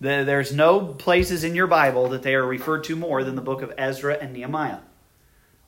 There's 0.00 0.54
no 0.54 0.80
places 0.80 1.44
in 1.44 1.54
your 1.54 1.66
Bible 1.66 2.08
that 2.08 2.22
they 2.22 2.36
are 2.36 2.46
referred 2.46 2.84
to 2.84 2.96
more 2.96 3.22
than 3.22 3.34
the 3.36 3.42
book 3.42 3.60
of 3.60 3.74
Ezra 3.76 4.14
and 4.14 4.32
Nehemiah. 4.32 4.78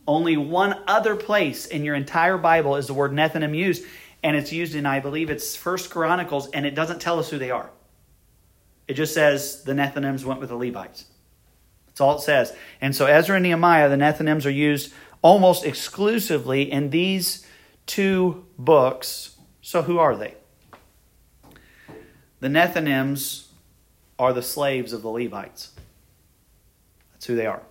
Only 0.07 0.39
one 0.39 0.75
other 0.87 1.17
place 1.17 1.67
in 1.67 1.85
your 1.85 1.95
entire 1.95 2.39
Bible 2.39 2.77
is 2.77 2.87
the 2.87 2.95
word 2.95 3.13
Nethinim 3.13 3.55
used, 3.55 3.85
and 4.23 4.37
it's 4.37 4.53
used 4.53 4.75
in, 4.75 4.87
I 4.87 5.01
believe, 5.01 5.31
it's 5.31 5.57
First 5.57 5.91
Chronicles, 5.91 6.51
and 6.51 6.67
it 6.67 6.75
doesn't 6.75 7.01
tell 7.01 7.19
us 7.19 7.31
who 7.31 7.39
they 7.39 7.51
are. 7.51 7.71
It 8.87 8.95
just 8.95 9.15
says 9.15 9.63
the 9.65 9.73
Nethinims 9.73 10.25
went 10.25 10.41
with 10.41 10.49
the 10.49 10.57
Levites. 10.57 11.07
That's 11.87 12.01
all 12.01 12.17
it 12.17 12.23
says. 12.23 12.55
And 12.81 12.95
so 12.95 13.07
Ezra 13.07 13.37
and 13.37 13.43
Nehemiah, 13.43 13.89
the 13.89 13.97
Nethinims 13.97 14.47
are 14.47 14.51
used 14.51 14.93
almost 15.23 15.65
exclusively 15.65 16.71
in 16.71 16.91
these 16.91 17.47
two 17.87 18.47
books. 18.59 19.37
So 19.61 19.83
who 19.83 19.99
are 19.99 20.17
they? 20.17 20.35
The 22.41 22.49
Nethinims 22.49 23.49
are 24.19 24.33
the 24.33 24.43
slaves 24.43 24.93
of 24.93 25.03
the 25.03 25.09
Levites. 25.09 25.73
That's 27.13 27.27
who 27.27 27.37
they 27.37 27.47
are. 27.47 27.63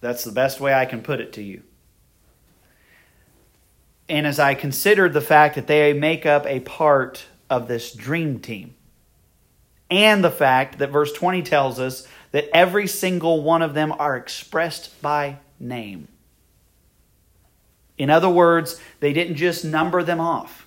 That's 0.00 0.24
the 0.24 0.32
best 0.32 0.60
way 0.60 0.74
I 0.74 0.84
can 0.84 1.02
put 1.02 1.20
it 1.20 1.32
to 1.34 1.42
you. 1.42 1.62
And 4.08 4.26
as 4.26 4.38
I 4.38 4.54
considered 4.54 5.12
the 5.12 5.20
fact 5.20 5.56
that 5.56 5.66
they 5.66 5.92
make 5.92 6.26
up 6.26 6.46
a 6.46 6.60
part 6.60 7.26
of 7.50 7.68
this 7.68 7.92
dream 7.92 8.38
team, 8.38 8.74
and 9.90 10.22
the 10.22 10.30
fact 10.30 10.78
that 10.78 10.90
verse 10.90 11.12
20 11.12 11.42
tells 11.42 11.78
us 11.78 12.06
that 12.32 12.48
every 12.52 12.86
single 12.86 13.42
one 13.42 13.62
of 13.62 13.74
them 13.74 13.92
are 13.98 14.16
expressed 14.16 15.00
by 15.00 15.38
name. 15.58 16.08
In 17.96 18.10
other 18.10 18.28
words, 18.28 18.80
they 19.00 19.12
didn't 19.12 19.36
just 19.36 19.64
number 19.64 20.02
them 20.02 20.20
off. 20.20 20.66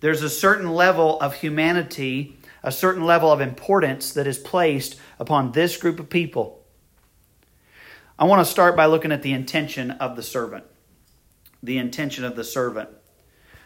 There's 0.00 0.22
a 0.22 0.30
certain 0.30 0.72
level 0.72 1.18
of 1.20 1.34
humanity, 1.34 2.38
a 2.62 2.70
certain 2.70 3.04
level 3.04 3.32
of 3.32 3.40
importance 3.40 4.12
that 4.12 4.26
is 4.26 4.38
placed 4.38 4.96
upon 5.18 5.52
this 5.52 5.76
group 5.76 5.98
of 5.98 6.10
people. 6.10 6.62
I 8.18 8.24
want 8.24 8.44
to 8.44 8.50
start 8.50 8.76
by 8.76 8.86
looking 8.86 9.12
at 9.12 9.22
the 9.22 9.32
intention 9.32 9.90
of 9.92 10.14
the 10.14 10.22
servant. 10.22 10.64
The 11.64 11.78
intention 11.78 12.24
of 12.24 12.36
the 12.36 12.44
servant. 12.44 12.90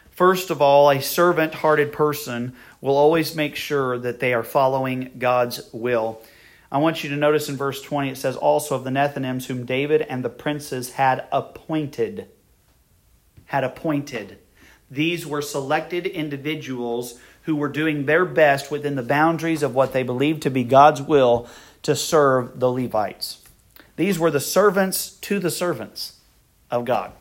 First 0.09 0.49
of 0.49 0.61
all, 0.61 0.89
a 0.89 1.01
servant 1.01 1.55
hearted 1.55 1.91
person 1.91 2.53
will 2.79 2.95
always 2.95 3.35
make 3.35 3.55
sure 3.55 3.97
that 3.97 4.19
they 4.19 4.33
are 4.33 4.43
following 4.43 5.11
God's 5.17 5.69
will. 5.73 6.21
I 6.71 6.77
want 6.77 7.03
you 7.03 7.09
to 7.09 7.15
notice 7.17 7.49
in 7.49 7.57
verse 7.57 7.81
20 7.81 8.09
it 8.09 8.17
says, 8.17 8.35
Also 8.37 8.75
of 8.75 8.83
the 8.83 8.89
Nethinims 8.89 9.47
whom 9.47 9.65
David 9.65 10.01
and 10.01 10.23
the 10.23 10.29
princes 10.29 10.93
had 10.93 11.25
appointed. 11.31 12.29
Had 13.45 13.63
appointed. 13.63 14.39
These 14.89 15.27
were 15.27 15.41
selected 15.41 16.05
individuals 16.05 17.19
who 17.43 17.55
were 17.55 17.69
doing 17.69 18.05
their 18.05 18.25
best 18.25 18.71
within 18.71 18.95
the 18.95 19.03
boundaries 19.03 19.63
of 19.63 19.75
what 19.75 19.91
they 19.91 20.03
believed 20.03 20.43
to 20.43 20.49
be 20.49 20.63
God's 20.63 21.01
will 21.01 21.47
to 21.81 21.95
serve 21.95 22.59
the 22.59 22.71
Levites. 22.71 23.41
These 23.95 24.19
were 24.19 24.31
the 24.31 24.39
servants 24.39 25.09
to 25.09 25.39
the 25.39 25.51
servants 25.51 26.19
of 26.71 26.85
God. 26.85 27.11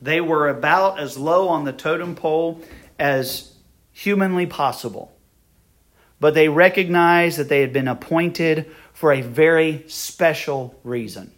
They 0.00 0.20
were 0.20 0.48
about 0.48 0.98
as 0.98 1.16
low 1.16 1.48
on 1.48 1.64
the 1.64 1.72
totem 1.72 2.14
pole 2.14 2.60
as 2.98 3.52
humanly 3.92 4.46
possible 4.46 5.16
but 6.20 6.34
they 6.34 6.48
recognized 6.48 7.38
that 7.38 7.48
they 7.48 7.60
had 7.60 7.72
been 7.72 7.88
appointed 7.88 8.70
for 8.92 9.12
a 9.12 9.20
very 9.20 9.84
special 9.88 10.78
reason. 10.82 11.32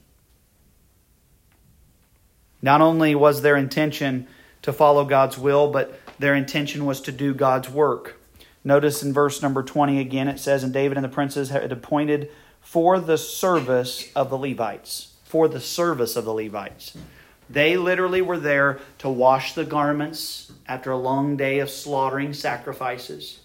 Not 2.62 2.80
only 2.80 3.14
was 3.14 3.42
their 3.42 3.56
intention 3.56 4.26
to 4.62 4.72
follow 4.72 5.04
God's 5.04 5.38
will, 5.38 5.70
but 5.70 5.98
their 6.18 6.34
intention 6.34 6.84
was 6.84 7.00
to 7.02 7.12
do 7.12 7.34
God's 7.34 7.68
work. 7.68 8.20
Notice 8.64 9.02
in 9.02 9.12
verse 9.12 9.40
number 9.42 9.62
20 9.62 10.00
again, 10.00 10.28
it 10.28 10.38
says, 10.38 10.64
And 10.64 10.72
David 10.72 10.96
and 10.96 11.04
the 11.04 11.08
princes 11.08 11.50
had 11.50 11.70
appointed 11.70 12.30
for 12.60 13.00
the 13.00 13.16
service 13.16 14.10
of 14.14 14.30
the 14.30 14.38
Levites. 14.38 15.14
For 15.24 15.48
the 15.48 15.60
service 15.60 16.16
of 16.16 16.24
the 16.24 16.34
Levites. 16.34 16.96
They 17.50 17.76
literally 17.76 18.22
were 18.22 18.38
there 18.38 18.80
to 18.98 19.08
wash 19.08 19.54
the 19.54 19.64
garments 19.64 20.52
after 20.66 20.90
a 20.90 20.98
long 20.98 21.36
day 21.36 21.60
of 21.60 21.70
slaughtering 21.70 22.34
sacrifices. 22.34 23.40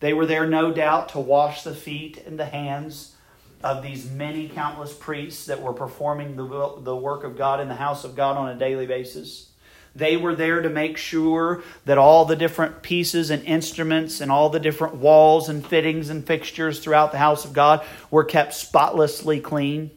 They 0.00 0.12
were 0.12 0.26
there, 0.26 0.46
no 0.46 0.72
doubt, 0.72 1.10
to 1.10 1.20
wash 1.20 1.62
the 1.62 1.74
feet 1.74 2.22
and 2.26 2.38
the 2.38 2.44
hands 2.44 3.14
of 3.62 3.82
these 3.82 4.10
many 4.10 4.48
countless 4.48 4.92
priests 4.92 5.46
that 5.46 5.62
were 5.62 5.72
performing 5.72 6.36
the, 6.36 6.74
the 6.80 6.94
work 6.94 7.24
of 7.24 7.38
God 7.38 7.60
in 7.60 7.68
the 7.68 7.74
house 7.74 8.04
of 8.04 8.14
God 8.14 8.36
on 8.36 8.50
a 8.50 8.58
daily 8.58 8.86
basis. 8.86 9.48
They 9.96 10.16
were 10.16 10.34
there 10.34 10.60
to 10.60 10.68
make 10.68 10.96
sure 10.96 11.62
that 11.84 11.98
all 11.98 12.24
the 12.24 12.36
different 12.36 12.82
pieces 12.82 13.30
and 13.30 13.42
instruments 13.44 14.20
and 14.20 14.30
all 14.30 14.50
the 14.50 14.60
different 14.60 14.96
walls 14.96 15.48
and 15.48 15.66
fittings 15.66 16.10
and 16.10 16.26
fixtures 16.26 16.80
throughout 16.80 17.12
the 17.12 17.18
house 17.18 17.44
of 17.44 17.52
God 17.52 17.84
were 18.10 18.24
kept 18.24 18.54
spotlessly 18.54 19.40
clean. 19.40 19.90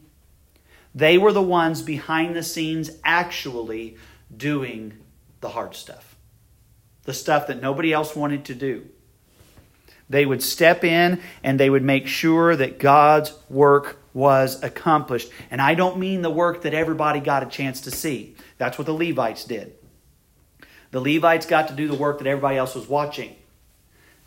They 0.98 1.16
were 1.16 1.32
the 1.32 1.40
ones 1.40 1.80
behind 1.80 2.34
the 2.34 2.42
scenes 2.42 2.90
actually 3.04 3.96
doing 4.36 4.94
the 5.40 5.48
hard 5.48 5.76
stuff, 5.76 6.16
the 7.04 7.14
stuff 7.14 7.46
that 7.46 7.62
nobody 7.62 7.92
else 7.92 8.16
wanted 8.16 8.46
to 8.46 8.54
do. 8.56 8.84
They 10.10 10.26
would 10.26 10.42
step 10.42 10.82
in 10.82 11.20
and 11.44 11.60
they 11.60 11.70
would 11.70 11.84
make 11.84 12.08
sure 12.08 12.56
that 12.56 12.80
God's 12.80 13.32
work 13.48 14.02
was 14.12 14.60
accomplished. 14.64 15.30
And 15.52 15.62
I 15.62 15.74
don't 15.74 15.98
mean 15.98 16.22
the 16.22 16.30
work 16.30 16.62
that 16.62 16.74
everybody 16.74 17.20
got 17.20 17.44
a 17.44 17.46
chance 17.46 17.82
to 17.82 17.92
see. 17.92 18.34
That's 18.56 18.76
what 18.76 18.86
the 18.86 18.92
Levites 18.92 19.44
did. 19.44 19.74
The 20.90 21.00
Levites 21.00 21.46
got 21.46 21.68
to 21.68 21.74
do 21.74 21.86
the 21.86 21.94
work 21.94 22.18
that 22.18 22.26
everybody 22.26 22.56
else 22.56 22.74
was 22.74 22.88
watching. 22.88 23.36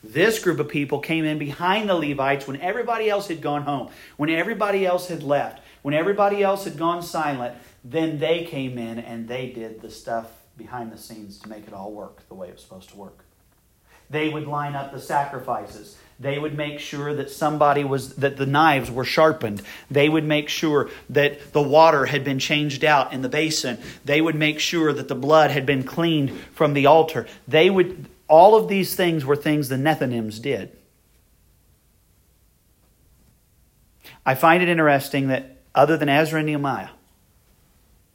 This 0.06 0.40
group 0.40 0.60
of 0.60 0.70
people 0.70 1.00
came 1.00 1.26
in 1.26 1.38
behind 1.38 1.90
the 1.90 1.96
Levites 1.96 2.48
when 2.48 2.62
everybody 2.62 3.10
else 3.10 3.28
had 3.28 3.42
gone 3.42 3.64
home, 3.64 3.90
when 4.16 4.30
everybody 4.30 4.86
else 4.86 5.10
had 5.10 5.22
left, 5.22 5.61
when 5.82 5.94
everybody 5.94 6.44
else 6.44 6.64
had 6.66 6.78
gone 6.78 7.02
silent. 7.02 7.56
Then 7.84 8.20
they 8.20 8.44
came 8.44 8.78
in 8.78 9.00
and 9.00 9.28
they 9.28 9.48
did 9.48 9.82
the 9.82 9.90
stuff 9.90 10.28
behind 10.58 10.92
the 10.92 10.98
scenes 10.98 11.40
to 11.40 11.50
make 11.50 11.68
it 11.68 11.74
all 11.74 11.92
work 11.92 12.28
the 12.28 12.36
way 12.36 12.48
it 12.48 12.54
was 12.54 12.62
supposed 12.62 12.90
to 12.90 12.98
work. 12.98 13.26
They 14.10 14.30
would 14.30 14.46
line 14.46 14.76
up 14.76 14.92
the 14.92 15.00
sacrifices. 15.00 15.98
They 16.20 16.38
would 16.38 16.56
make 16.56 16.80
sure 16.80 17.16
that 17.16 17.32
somebody 17.32 17.84
was, 17.84 18.16
that 18.18 18.38
the 18.38 18.46
knives 18.46 18.92
were 18.92 19.06
sharpened. 19.06 19.62
They 19.90 20.10
would 20.10 20.26
make 20.26 20.50
sure 20.50 20.90
that 21.10 21.54
the 21.54 21.62
water 21.62 22.06
had 22.06 22.24
been 22.24 22.38
changed 22.38 22.84
out 22.84 23.14
in 23.14 23.22
the 23.22 23.30
basin. 23.30 23.80
They 24.06 24.22
would 24.22 24.36
make 24.36 24.60
sure 24.60 24.94
that 24.94 25.08
the 25.08 25.16
blood 25.16 25.50
had 25.50 25.66
been 25.66 25.84
cleaned 25.84 26.38
from 26.54 26.74
the 26.74 26.86
altar. 26.86 27.26
They 27.48 27.70
would, 27.70 28.08
all 28.28 28.56
of 28.56 28.68
these 28.68 28.96
things 28.96 29.26
were 29.26 29.38
things 29.38 29.70
the 29.70 29.78
Nethinims 29.78 30.42
did. 30.42 30.78
I 34.26 34.36
find 34.36 34.62
it 34.62 34.70
interesting 34.70 35.30
that 35.30 35.61
other 35.74 35.98
than 35.98 36.10
Ezra 36.10 36.40
and 36.40 36.48
Nehemiah, 36.48 36.90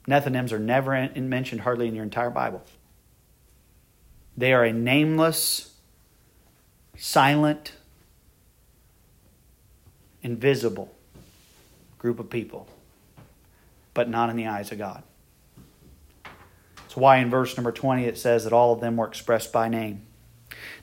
Nethinims 0.07 0.51
are 0.51 0.59
never 0.59 1.09
mentioned 1.15 1.61
hardly 1.61 1.87
in 1.87 1.95
your 1.95 2.03
entire 2.03 2.29
Bible. 2.29 2.63
They 4.37 4.53
are 4.53 4.63
a 4.63 4.71
nameless 4.71 5.73
silent, 6.97 7.73
invisible 10.21 10.93
group 11.97 12.19
of 12.19 12.29
people, 12.29 12.67
but 13.93 14.07
not 14.07 14.29
in 14.29 14.37
the 14.37 14.47
eyes 14.47 14.71
of 14.71 14.77
God. 14.77 15.03
That's 16.77 16.95
why 16.95 17.17
in 17.17 17.29
verse 17.29 17.57
number 17.57 17.71
20 17.71 18.05
it 18.05 18.17
says 18.17 18.43
that 18.45 18.53
all 18.53 18.73
of 18.73 18.79
them 18.79 18.95
were 18.95 19.07
expressed 19.07 19.51
by 19.51 19.67
name. 19.67 20.03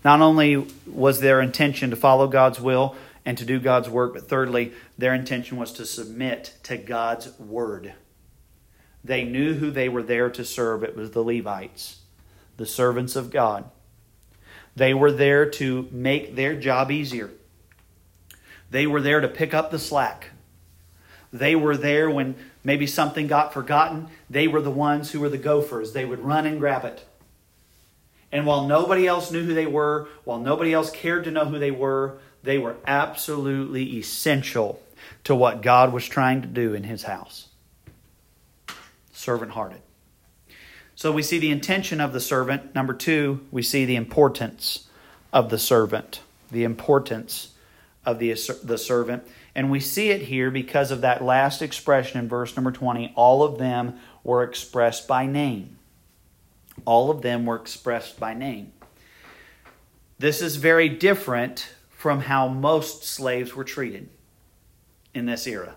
Not 0.05 0.21
only 0.21 0.67
was 0.87 1.21
their 1.21 1.41
intention 1.41 1.91
to 1.91 1.97
follow 1.97 2.27
God's 2.27 2.61
will 2.61 2.95
and 3.25 3.39
to 3.39 3.45
do 3.45 3.59
God's 3.59 3.89
work, 3.89 4.15
but 4.15 4.29
thirdly, 4.29 4.73
their 4.99 5.15
intention 5.15 5.57
was 5.57 5.73
to 5.73 5.87
submit 5.87 6.55
to 6.65 6.77
God's 6.77 7.39
word. 7.39 7.95
They 9.03 9.25
knew 9.25 9.55
who 9.55 9.71
they 9.71 9.89
were 9.89 10.03
there 10.03 10.31
to 10.31 10.45
serve. 10.45 10.83
It 10.83 10.97
was 10.97 11.11
the 11.11 11.23
Levites, 11.23 12.01
the 12.57 12.67
servants 12.67 13.17
of 13.17 13.31
God. 13.31 13.65
They 14.77 14.95
were 14.95 15.13
there 15.13 15.49
to 15.51 15.89
make 15.91 16.35
their 16.35 16.59
job 16.59 16.91
easier. 16.91 17.31
They 18.71 18.87
were 18.87 19.01
there 19.01 19.21
to 19.21 19.29
pick 19.29 19.55
up 19.55 19.71
the 19.71 19.79
slack. 19.79 20.31
They 21.33 21.55
were 21.55 21.77
there 21.77 22.11
when 22.11 22.35
maybe 22.63 22.87
something 22.87 23.27
got 23.27 23.53
forgotten. 23.53 24.09
They 24.29 24.49
were 24.49 24.63
the 24.63 24.71
ones 24.71 25.11
who 25.11 25.21
were 25.21 25.29
the 25.29 25.39
gophers. 25.39 25.93
They 25.93 26.05
would 26.05 26.21
run 26.21 26.47
and 26.47 26.59
grab 26.59 26.85
it. 26.85 27.05
And 28.33 28.47
while 28.47 28.67
nobody 28.67 29.07
else 29.07 29.31
knew 29.31 29.45
who 29.45 29.55
they 29.55 29.67
were, 29.67 30.09
while 30.25 30.41
nobody 30.41 30.73
else 30.73 30.91
cared 30.91 31.25
to 31.25 31.31
know 31.31 31.45
who 31.45 31.59
they 31.59 31.71
were, 31.71 32.19
they 32.45 32.59
were 32.59 32.77
absolutely 32.87 33.97
essential 33.97 34.81
to 35.25 35.35
what 35.35 35.63
God 35.63 35.93
was 35.93 36.07
trying 36.07 36.43
to 36.43 36.49
do 36.49 36.75
in 36.75 36.85
his 36.85 37.05
house. 37.05 37.49
Servant 39.13 39.53
hearted. 39.53 39.81
So 40.95 41.11
we 41.11 41.23
see 41.23 41.39
the 41.39 41.51
intention 41.51 42.01
of 42.01 42.13
the 42.13 42.21
servant. 42.21 42.75
Number 42.75 42.93
two, 42.93 43.41
we 43.51 43.63
see 43.63 43.87
the 43.87 43.97
importance 43.97 44.89
of 45.33 45.49
the 45.49 45.59
servant. 45.59 46.21
The 46.51 46.65
importance 46.65 47.55
of 48.05 48.19
the, 48.19 48.35
the 48.63 48.79
servant. 48.79 49.27
And 49.55 49.71
we 49.71 49.81
see 49.81 50.11
it 50.11 50.23
here 50.23 50.51
because 50.51 50.91
of 50.91 51.01
that 51.01 51.25
last 51.25 51.63
expression 51.63 52.21
in 52.21 52.29
verse 52.29 52.55
number 52.57 52.73
20. 52.73 53.15
All 53.17 53.43
of 53.43 53.59
them 53.59 53.99
were 54.23 54.43
expressed 54.43 55.09
by 55.09 55.25
name. 55.25 55.79
All 56.85 57.11
of 57.11 57.23
them 57.23 57.47
were 57.47 57.57
expressed 57.57 58.21
by 58.21 58.35
name. 58.35 58.73
This 60.19 60.43
is 60.43 60.57
very 60.57 60.89
different 60.89 61.74
from 62.05 62.21
how 62.21 62.47
most 62.47 63.03
slaves 63.03 63.55
were 63.55 63.65
treated 63.65 64.11
in 65.15 65.25
this 65.25 65.47
era. 65.47 65.75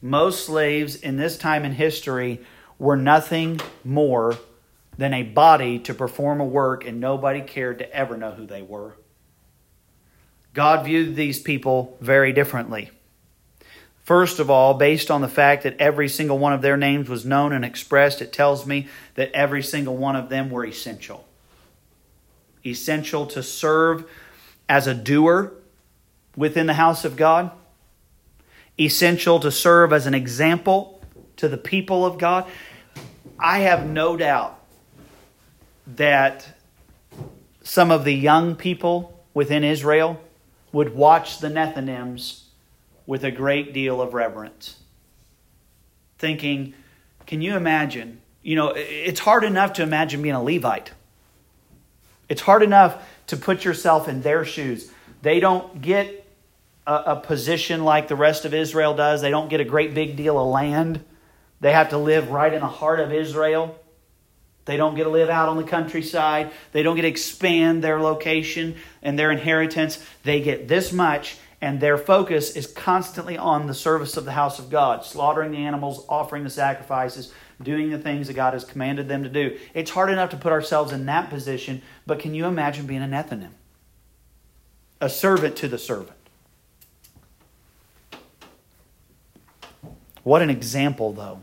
Most 0.00 0.46
slaves 0.46 0.96
in 0.96 1.18
this 1.18 1.36
time 1.36 1.66
in 1.66 1.72
history 1.72 2.40
were 2.78 2.96
nothing 2.96 3.60
more 3.84 4.38
than 4.96 5.12
a 5.12 5.22
body 5.22 5.80
to 5.80 5.92
perform 5.92 6.40
a 6.40 6.46
work, 6.46 6.86
and 6.86 6.98
nobody 6.98 7.42
cared 7.42 7.78
to 7.78 7.94
ever 7.94 8.16
know 8.16 8.30
who 8.30 8.46
they 8.46 8.62
were. 8.62 8.96
God 10.54 10.86
viewed 10.86 11.14
these 11.14 11.38
people 11.38 11.98
very 12.00 12.32
differently. 12.32 12.90
First 14.04 14.38
of 14.38 14.48
all, 14.48 14.72
based 14.72 15.10
on 15.10 15.20
the 15.20 15.28
fact 15.28 15.64
that 15.64 15.78
every 15.78 16.08
single 16.08 16.38
one 16.38 16.54
of 16.54 16.62
their 16.62 16.78
names 16.78 17.10
was 17.10 17.26
known 17.26 17.52
and 17.52 17.66
expressed, 17.66 18.22
it 18.22 18.32
tells 18.32 18.64
me 18.64 18.88
that 19.16 19.30
every 19.32 19.62
single 19.62 19.98
one 19.98 20.16
of 20.16 20.30
them 20.30 20.48
were 20.48 20.64
essential. 20.64 21.28
essential 22.64 23.26
to 23.26 23.42
serve 23.42 24.08
as 24.68 24.86
a 24.86 24.94
doer 24.94 25.52
within 26.36 26.66
the 26.66 26.74
house 26.74 27.04
of 27.04 27.16
God, 27.16 27.50
essential 28.78 29.40
to 29.40 29.50
serve 29.50 29.92
as 29.92 30.06
an 30.06 30.14
example 30.14 31.02
to 31.36 31.48
the 31.48 31.56
people 31.56 32.04
of 32.04 32.18
God. 32.18 32.46
I 33.38 33.60
have 33.60 33.86
no 33.86 34.16
doubt 34.16 34.58
that 35.86 36.48
some 37.62 37.90
of 37.90 38.04
the 38.04 38.14
young 38.14 38.56
people 38.56 39.24
within 39.34 39.64
Israel 39.64 40.20
would 40.72 40.94
watch 40.94 41.38
the 41.38 41.48
Nethinims 41.48 42.42
with 43.06 43.24
a 43.24 43.30
great 43.30 43.72
deal 43.72 44.02
of 44.02 44.12
reverence, 44.12 44.80
thinking, 46.18 46.74
can 47.26 47.40
you 47.40 47.56
imagine? 47.56 48.20
You 48.42 48.56
know, 48.56 48.72
it's 48.76 49.20
hard 49.20 49.44
enough 49.44 49.74
to 49.74 49.82
imagine 49.82 50.20
being 50.20 50.34
a 50.34 50.42
Levite. 50.42 50.92
It's 52.28 52.42
hard 52.42 52.62
enough 52.62 53.02
to 53.28 53.36
put 53.36 53.64
yourself 53.64 54.08
in 54.08 54.22
their 54.22 54.44
shoes. 54.44 54.90
They 55.22 55.40
don't 55.40 55.80
get 55.80 56.26
a, 56.86 56.94
a, 56.94 57.16
position 57.16 57.84
like 57.84 58.08
the 58.08 58.16
rest 58.16 58.44
of 58.44 58.54
Israel 58.54 58.94
does, 58.94 59.20
they 59.20 59.30
don't 59.30 59.48
get 59.48 59.60
a 59.60 59.64
great 59.64 59.94
big 59.94 60.16
deal 60.16 60.38
of 60.38 60.48
land. 60.48 61.04
They 61.60 61.72
have 61.72 61.90
to 61.90 61.98
live 61.98 62.30
right 62.30 62.52
in 62.52 62.60
the 62.60 62.66
heart 62.66 63.00
of 63.00 63.12
Israel. 63.12 63.78
They 64.64 64.76
don't 64.76 64.94
get 64.94 65.04
to 65.04 65.10
live 65.10 65.30
out 65.30 65.48
on 65.48 65.56
the 65.56 65.64
countryside. 65.64 66.52
They 66.72 66.82
don't 66.82 66.94
get 66.94 67.02
to 67.02 67.08
expand 67.08 67.82
their 67.82 68.00
location 68.00 68.76
and 69.02 69.18
their 69.18 69.30
inheritance. 69.30 70.04
They 70.24 70.40
get 70.40 70.68
this 70.68 70.92
much, 70.92 71.38
and 71.60 71.80
their 71.80 71.96
focus 71.96 72.54
is 72.54 72.66
constantly 72.66 73.38
on 73.38 73.66
the 73.66 73.74
service 73.74 74.16
of 74.16 74.24
the 74.24 74.32
house 74.32 74.58
of 74.58 74.70
God, 74.70 75.04
slaughtering 75.04 75.52
the 75.52 75.58
animals, 75.64 76.04
offering 76.08 76.44
the 76.44 76.50
sacrifices, 76.50 77.32
doing 77.62 77.90
the 77.90 77.98
things 77.98 78.26
that 78.26 78.34
God 78.34 78.52
has 78.52 78.64
commanded 78.64 79.08
them 79.08 79.24
to 79.24 79.28
do. 79.28 79.58
It's 79.74 79.90
hard 79.90 80.10
enough 80.10 80.30
to 80.30 80.36
put 80.36 80.52
ourselves 80.52 80.92
in 80.92 81.06
that 81.06 81.30
position, 81.30 81.82
but 82.08 82.18
can 82.18 82.34
you 82.34 82.46
imagine 82.46 82.86
being 82.86 83.02
a 83.02 83.06
Nethinim? 83.06 83.50
A 84.98 85.10
servant 85.10 85.56
to 85.56 85.68
the 85.68 85.76
servant. 85.76 86.16
What 90.24 90.40
an 90.40 90.48
example, 90.48 91.12
though. 91.12 91.40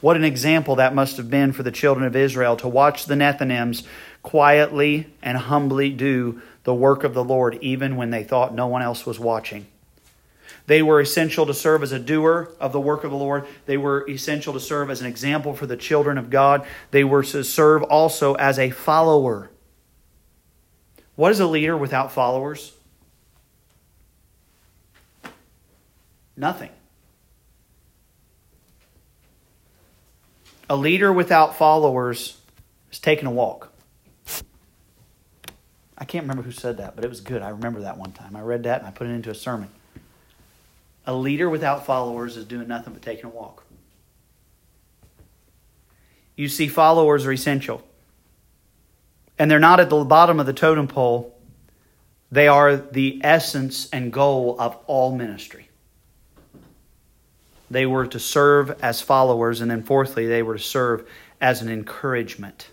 What 0.00 0.16
an 0.16 0.24
example 0.24 0.76
that 0.76 0.94
must 0.94 1.18
have 1.18 1.28
been 1.28 1.52
for 1.52 1.62
the 1.62 1.70
children 1.70 2.06
of 2.06 2.16
Israel 2.16 2.56
to 2.56 2.68
watch 2.68 3.04
the 3.04 3.14
Nethinims 3.14 3.86
quietly 4.22 5.12
and 5.22 5.36
humbly 5.36 5.90
do 5.90 6.40
the 6.64 6.74
work 6.74 7.04
of 7.04 7.12
the 7.12 7.22
Lord, 7.22 7.58
even 7.60 7.96
when 7.96 8.08
they 8.08 8.24
thought 8.24 8.54
no 8.54 8.66
one 8.66 8.80
else 8.80 9.04
was 9.04 9.20
watching. 9.20 9.66
They 10.66 10.82
were 10.82 11.00
essential 11.00 11.46
to 11.46 11.54
serve 11.54 11.82
as 11.82 11.92
a 11.92 11.98
doer 11.98 12.50
of 12.58 12.72
the 12.72 12.80
work 12.80 13.04
of 13.04 13.10
the 13.10 13.16
Lord. 13.16 13.46
They 13.66 13.76
were 13.76 14.08
essential 14.08 14.52
to 14.54 14.60
serve 14.60 14.90
as 14.90 15.00
an 15.00 15.06
example 15.06 15.54
for 15.54 15.66
the 15.66 15.76
children 15.76 16.16
of 16.16 16.30
God. 16.30 16.66
They 16.90 17.04
were 17.04 17.22
to 17.22 17.44
serve 17.44 17.82
also 17.82 18.34
as 18.34 18.58
a 18.58 18.70
follower. 18.70 19.50
What 21.16 21.32
is 21.32 21.40
a 21.40 21.46
leader 21.46 21.76
without 21.76 22.12
followers? 22.12 22.72
Nothing. 26.36 26.70
A 30.68 30.76
leader 30.76 31.12
without 31.12 31.56
followers 31.56 32.38
is 32.90 32.98
taking 32.98 33.26
a 33.26 33.30
walk. 33.30 33.70
I 35.96 36.04
can't 36.04 36.24
remember 36.24 36.42
who 36.42 36.50
said 36.50 36.78
that, 36.78 36.96
but 36.96 37.04
it 37.04 37.08
was 37.08 37.20
good. 37.20 37.42
I 37.42 37.50
remember 37.50 37.80
that 37.80 37.98
one 37.98 38.12
time. 38.12 38.34
I 38.34 38.40
read 38.40 38.64
that 38.64 38.80
and 38.80 38.88
I 38.88 38.90
put 38.90 39.06
it 39.06 39.10
into 39.10 39.30
a 39.30 39.34
sermon. 39.34 39.70
A 41.06 41.14
leader 41.14 41.50
without 41.50 41.84
followers 41.86 42.36
is 42.36 42.44
doing 42.44 42.68
nothing 42.68 42.92
but 42.92 43.02
taking 43.02 43.26
a 43.26 43.28
walk. 43.28 43.64
You 46.36 46.48
see, 46.48 46.68
followers 46.68 47.26
are 47.26 47.32
essential. 47.32 47.82
And 49.38 49.50
they're 49.50 49.58
not 49.58 49.80
at 49.80 49.90
the 49.90 50.04
bottom 50.04 50.40
of 50.40 50.46
the 50.46 50.52
totem 50.52 50.88
pole, 50.88 51.30
they 52.30 52.48
are 52.48 52.76
the 52.76 53.20
essence 53.22 53.88
and 53.90 54.12
goal 54.12 54.56
of 54.58 54.76
all 54.86 55.14
ministry. 55.14 55.68
They 57.70 57.86
were 57.86 58.06
to 58.08 58.18
serve 58.18 58.76
as 58.82 59.00
followers, 59.00 59.60
and 59.60 59.70
then 59.70 59.82
fourthly, 59.82 60.26
they 60.26 60.42
were 60.42 60.56
to 60.56 60.62
serve 60.62 61.08
as 61.40 61.62
an 61.62 61.68
encouragement. 61.68 62.68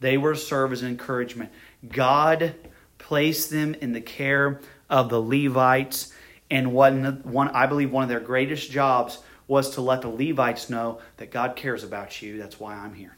They 0.00 0.18
were 0.18 0.34
to 0.34 0.38
serve 0.38 0.72
as 0.72 0.82
an 0.82 0.88
encouragement. 0.88 1.50
God 1.88 2.54
placed 2.98 3.50
them 3.50 3.74
in 3.74 3.92
the 3.92 4.00
care 4.00 4.60
of 4.90 5.08
the 5.08 5.20
Levites 5.20 6.12
and 6.50 6.72
one, 6.72 7.20
one, 7.24 7.48
I 7.48 7.66
believe 7.66 7.90
one 7.90 8.02
of 8.02 8.08
their 8.08 8.20
greatest 8.20 8.70
jobs 8.70 9.18
was 9.48 9.70
to 9.70 9.80
let 9.80 10.02
the 10.02 10.08
Levites 10.08 10.70
know 10.70 11.00
that 11.18 11.30
God 11.30 11.56
cares 11.56 11.84
about 11.84 12.20
you. 12.22 12.38
That's 12.38 12.58
why 12.58 12.74
I'm 12.74 12.94
here. 12.94 13.16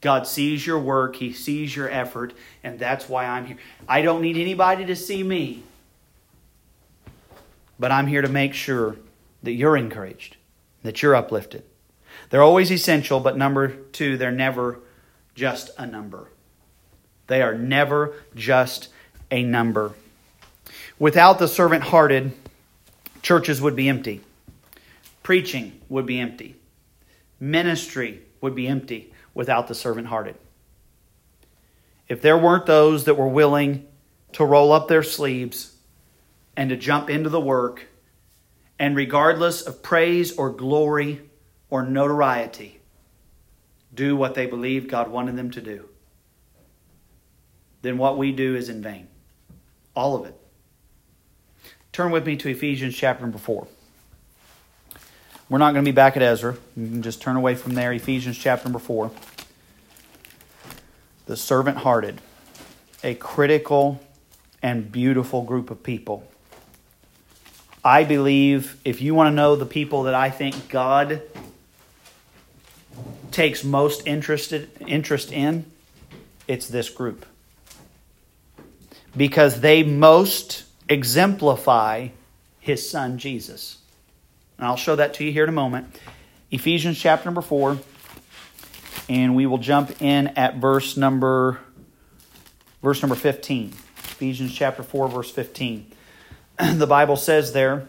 God 0.00 0.26
sees 0.26 0.66
your 0.66 0.80
work, 0.80 1.16
He 1.16 1.32
sees 1.32 1.74
your 1.74 1.88
effort, 1.88 2.34
and 2.64 2.78
that's 2.78 3.08
why 3.08 3.24
I'm 3.24 3.46
here. 3.46 3.56
I 3.88 4.02
don't 4.02 4.20
need 4.20 4.36
anybody 4.36 4.84
to 4.86 4.96
see 4.96 5.22
me, 5.22 5.62
but 7.78 7.92
I'm 7.92 8.08
here 8.08 8.22
to 8.22 8.28
make 8.28 8.52
sure 8.52 8.96
that 9.44 9.52
you're 9.52 9.76
encouraged, 9.76 10.36
that 10.82 11.02
you're 11.02 11.14
uplifted. 11.14 11.62
They're 12.30 12.42
always 12.42 12.72
essential, 12.72 13.20
but 13.20 13.36
number 13.36 13.68
two, 13.68 14.16
they're 14.16 14.32
never 14.32 14.80
just 15.34 15.70
a 15.78 15.86
number. 15.86 16.28
They 17.28 17.40
are 17.40 17.54
never 17.54 18.14
just 18.34 18.88
a 19.30 19.42
number. 19.42 19.94
Without 21.02 21.40
the 21.40 21.48
servant 21.48 21.82
hearted, 21.82 22.30
churches 23.22 23.60
would 23.60 23.74
be 23.74 23.88
empty. 23.88 24.20
Preaching 25.24 25.80
would 25.88 26.06
be 26.06 26.20
empty. 26.20 26.54
Ministry 27.40 28.20
would 28.40 28.54
be 28.54 28.68
empty 28.68 29.12
without 29.34 29.66
the 29.66 29.74
servant 29.74 30.06
hearted. 30.06 30.36
If 32.06 32.22
there 32.22 32.38
weren't 32.38 32.66
those 32.66 33.02
that 33.06 33.16
were 33.16 33.26
willing 33.26 33.84
to 34.34 34.44
roll 34.44 34.70
up 34.70 34.86
their 34.86 35.02
sleeves 35.02 35.74
and 36.56 36.70
to 36.70 36.76
jump 36.76 37.10
into 37.10 37.30
the 37.30 37.40
work, 37.40 37.88
and 38.78 38.94
regardless 38.94 39.62
of 39.62 39.82
praise 39.82 40.38
or 40.38 40.50
glory 40.50 41.20
or 41.68 41.84
notoriety, 41.84 42.78
do 43.92 44.14
what 44.14 44.36
they 44.36 44.46
believed 44.46 44.88
God 44.88 45.08
wanted 45.08 45.34
them 45.34 45.50
to 45.50 45.60
do, 45.60 45.88
then 47.80 47.98
what 47.98 48.16
we 48.16 48.30
do 48.30 48.54
is 48.54 48.68
in 48.68 48.80
vain. 48.80 49.08
All 49.96 50.14
of 50.14 50.26
it. 50.26 50.38
Turn 51.92 52.10
with 52.10 52.26
me 52.26 52.36
to 52.36 52.48
Ephesians 52.48 52.96
chapter 52.96 53.22
number 53.22 53.36
4. 53.36 53.66
We're 55.50 55.58
not 55.58 55.74
going 55.74 55.84
to 55.84 55.90
be 55.90 55.94
back 55.94 56.16
at 56.16 56.22
Ezra. 56.22 56.56
You 56.74 56.86
can 56.86 57.02
just 57.02 57.20
turn 57.20 57.36
away 57.36 57.54
from 57.54 57.74
there. 57.74 57.92
Ephesians 57.92 58.38
chapter 58.38 58.64
number 58.64 58.78
4. 58.78 59.10
The 61.26 61.36
servant 61.36 61.76
hearted, 61.76 62.22
a 63.04 63.14
critical 63.14 64.00
and 64.62 64.90
beautiful 64.90 65.42
group 65.42 65.70
of 65.70 65.82
people. 65.82 66.26
I 67.84 68.04
believe 68.04 68.80
if 68.86 69.02
you 69.02 69.14
want 69.14 69.30
to 69.30 69.34
know 69.34 69.54
the 69.54 69.66
people 69.66 70.04
that 70.04 70.14
I 70.14 70.30
think 70.30 70.70
God 70.70 71.20
takes 73.32 73.64
most 73.64 74.06
interested, 74.06 74.70
interest 74.80 75.30
in, 75.30 75.66
it's 76.48 76.68
this 76.68 76.88
group. 76.88 77.26
Because 79.14 79.60
they 79.60 79.82
most 79.82 80.64
exemplify 80.92 82.08
his 82.60 82.88
son 82.88 83.18
Jesus. 83.18 83.78
And 84.58 84.66
I'll 84.66 84.76
show 84.76 84.96
that 84.96 85.14
to 85.14 85.24
you 85.24 85.32
here 85.32 85.44
in 85.44 85.48
a 85.48 85.52
moment. 85.52 85.98
Ephesians 86.50 86.98
chapter 86.98 87.24
number 87.24 87.40
4, 87.40 87.78
and 89.08 89.34
we 89.34 89.46
will 89.46 89.58
jump 89.58 90.00
in 90.02 90.28
at 90.28 90.56
verse 90.56 90.96
number 90.96 91.58
verse 92.82 93.02
number 93.02 93.14
15. 93.14 93.68
Ephesians 93.68 94.54
chapter 94.54 94.82
4 94.82 95.08
verse 95.08 95.30
15. 95.30 95.90
the 96.74 96.86
Bible 96.86 97.16
says 97.16 97.52
there, 97.52 97.88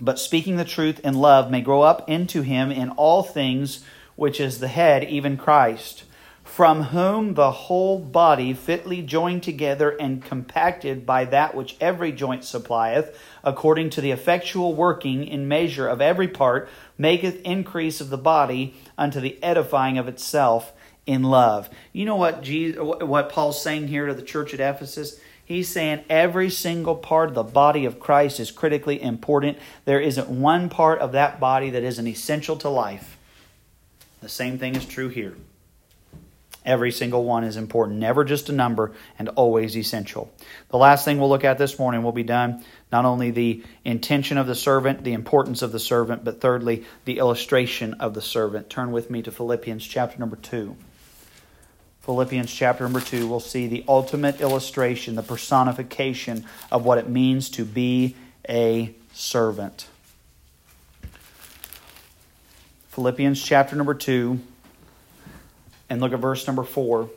but 0.00 0.18
speaking 0.18 0.56
the 0.56 0.64
truth 0.64 1.00
in 1.00 1.14
love 1.14 1.50
may 1.50 1.60
grow 1.60 1.82
up 1.82 2.08
into 2.08 2.42
him 2.42 2.70
in 2.70 2.90
all 2.90 3.22
things 3.22 3.84
which 4.16 4.40
is 4.40 4.58
the 4.58 4.68
head, 4.68 5.04
even 5.04 5.36
Christ 5.36 6.04
from 6.48 6.84
whom 6.84 7.34
the 7.34 7.52
whole 7.52 7.98
body 8.00 8.52
fitly 8.52 9.00
joined 9.02 9.42
together 9.42 9.90
and 9.90 10.24
compacted 10.24 11.06
by 11.06 11.24
that 11.24 11.54
which 11.54 11.76
every 11.80 12.10
joint 12.10 12.42
supplieth, 12.42 13.16
according 13.44 13.90
to 13.90 14.00
the 14.00 14.10
effectual 14.10 14.74
working 14.74 15.24
in 15.24 15.46
measure 15.46 15.86
of 15.86 16.00
every 16.00 16.26
part, 16.26 16.68
maketh 16.96 17.40
increase 17.42 18.00
of 18.00 18.10
the 18.10 18.18
body 18.18 18.74
unto 18.96 19.20
the 19.20 19.40
edifying 19.40 19.98
of 19.98 20.08
itself 20.08 20.72
in 21.06 21.22
love. 21.22 21.70
You 21.92 22.06
know 22.06 22.16
what 22.16 22.42
Jesus, 22.42 22.80
what 22.80 23.28
Paul's 23.28 23.62
saying 23.62 23.86
here 23.86 24.06
to 24.06 24.14
the 24.14 24.22
church 24.22 24.52
at 24.52 24.58
Ephesus? 24.58 25.20
He's 25.44 25.68
saying 25.68 26.04
every 26.10 26.50
single 26.50 26.96
part 26.96 27.28
of 27.28 27.34
the 27.34 27.44
body 27.44 27.84
of 27.84 28.00
Christ 28.00 28.40
is 28.40 28.50
critically 28.50 29.00
important. 29.00 29.58
There 29.84 30.00
isn't 30.00 30.28
one 30.28 30.70
part 30.70 30.98
of 30.98 31.12
that 31.12 31.38
body 31.38 31.70
that 31.70 31.84
isn't 31.84 32.06
essential 32.06 32.56
to 32.56 32.68
life. 32.68 33.16
The 34.20 34.28
same 34.28 34.58
thing 34.58 34.74
is 34.74 34.84
true 34.84 35.08
here. 35.08 35.36
Every 36.68 36.90
single 36.90 37.24
one 37.24 37.44
is 37.44 37.56
important, 37.56 37.98
never 37.98 38.24
just 38.24 38.50
a 38.50 38.52
number, 38.52 38.92
and 39.18 39.30
always 39.30 39.74
essential. 39.74 40.30
The 40.68 40.76
last 40.76 41.02
thing 41.02 41.18
we'll 41.18 41.30
look 41.30 41.42
at 41.42 41.56
this 41.56 41.78
morning 41.78 42.02
will 42.02 42.12
be 42.12 42.24
done 42.24 42.62
not 42.92 43.06
only 43.06 43.30
the 43.30 43.64
intention 43.86 44.36
of 44.36 44.46
the 44.46 44.54
servant, 44.54 45.02
the 45.02 45.14
importance 45.14 45.62
of 45.62 45.72
the 45.72 45.80
servant, 45.80 46.24
but 46.24 46.42
thirdly, 46.42 46.84
the 47.06 47.20
illustration 47.20 47.94
of 47.94 48.12
the 48.12 48.20
servant. 48.20 48.68
Turn 48.68 48.92
with 48.92 49.10
me 49.10 49.22
to 49.22 49.30
Philippians 49.30 49.86
chapter 49.86 50.18
number 50.18 50.36
2. 50.36 50.76
Philippians 52.02 52.52
chapter 52.52 52.84
number 52.84 53.00
2, 53.00 53.26
we'll 53.26 53.40
see 53.40 53.66
the 53.66 53.82
ultimate 53.88 54.42
illustration, 54.42 55.14
the 55.14 55.22
personification 55.22 56.44
of 56.70 56.84
what 56.84 56.98
it 56.98 57.08
means 57.08 57.48
to 57.48 57.64
be 57.64 58.14
a 58.46 58.94
servant. 59.14 59.86
Philippians 62.90 63.42
chapter 63.42 63.74
number 63.74 63.94
2, 63.94 64.38
and 65.90 66.00
look 66.00 66.12
at 66.12 66.18
verse 66.18 66.46
number 66.46 66.64
4. 66.64 67.08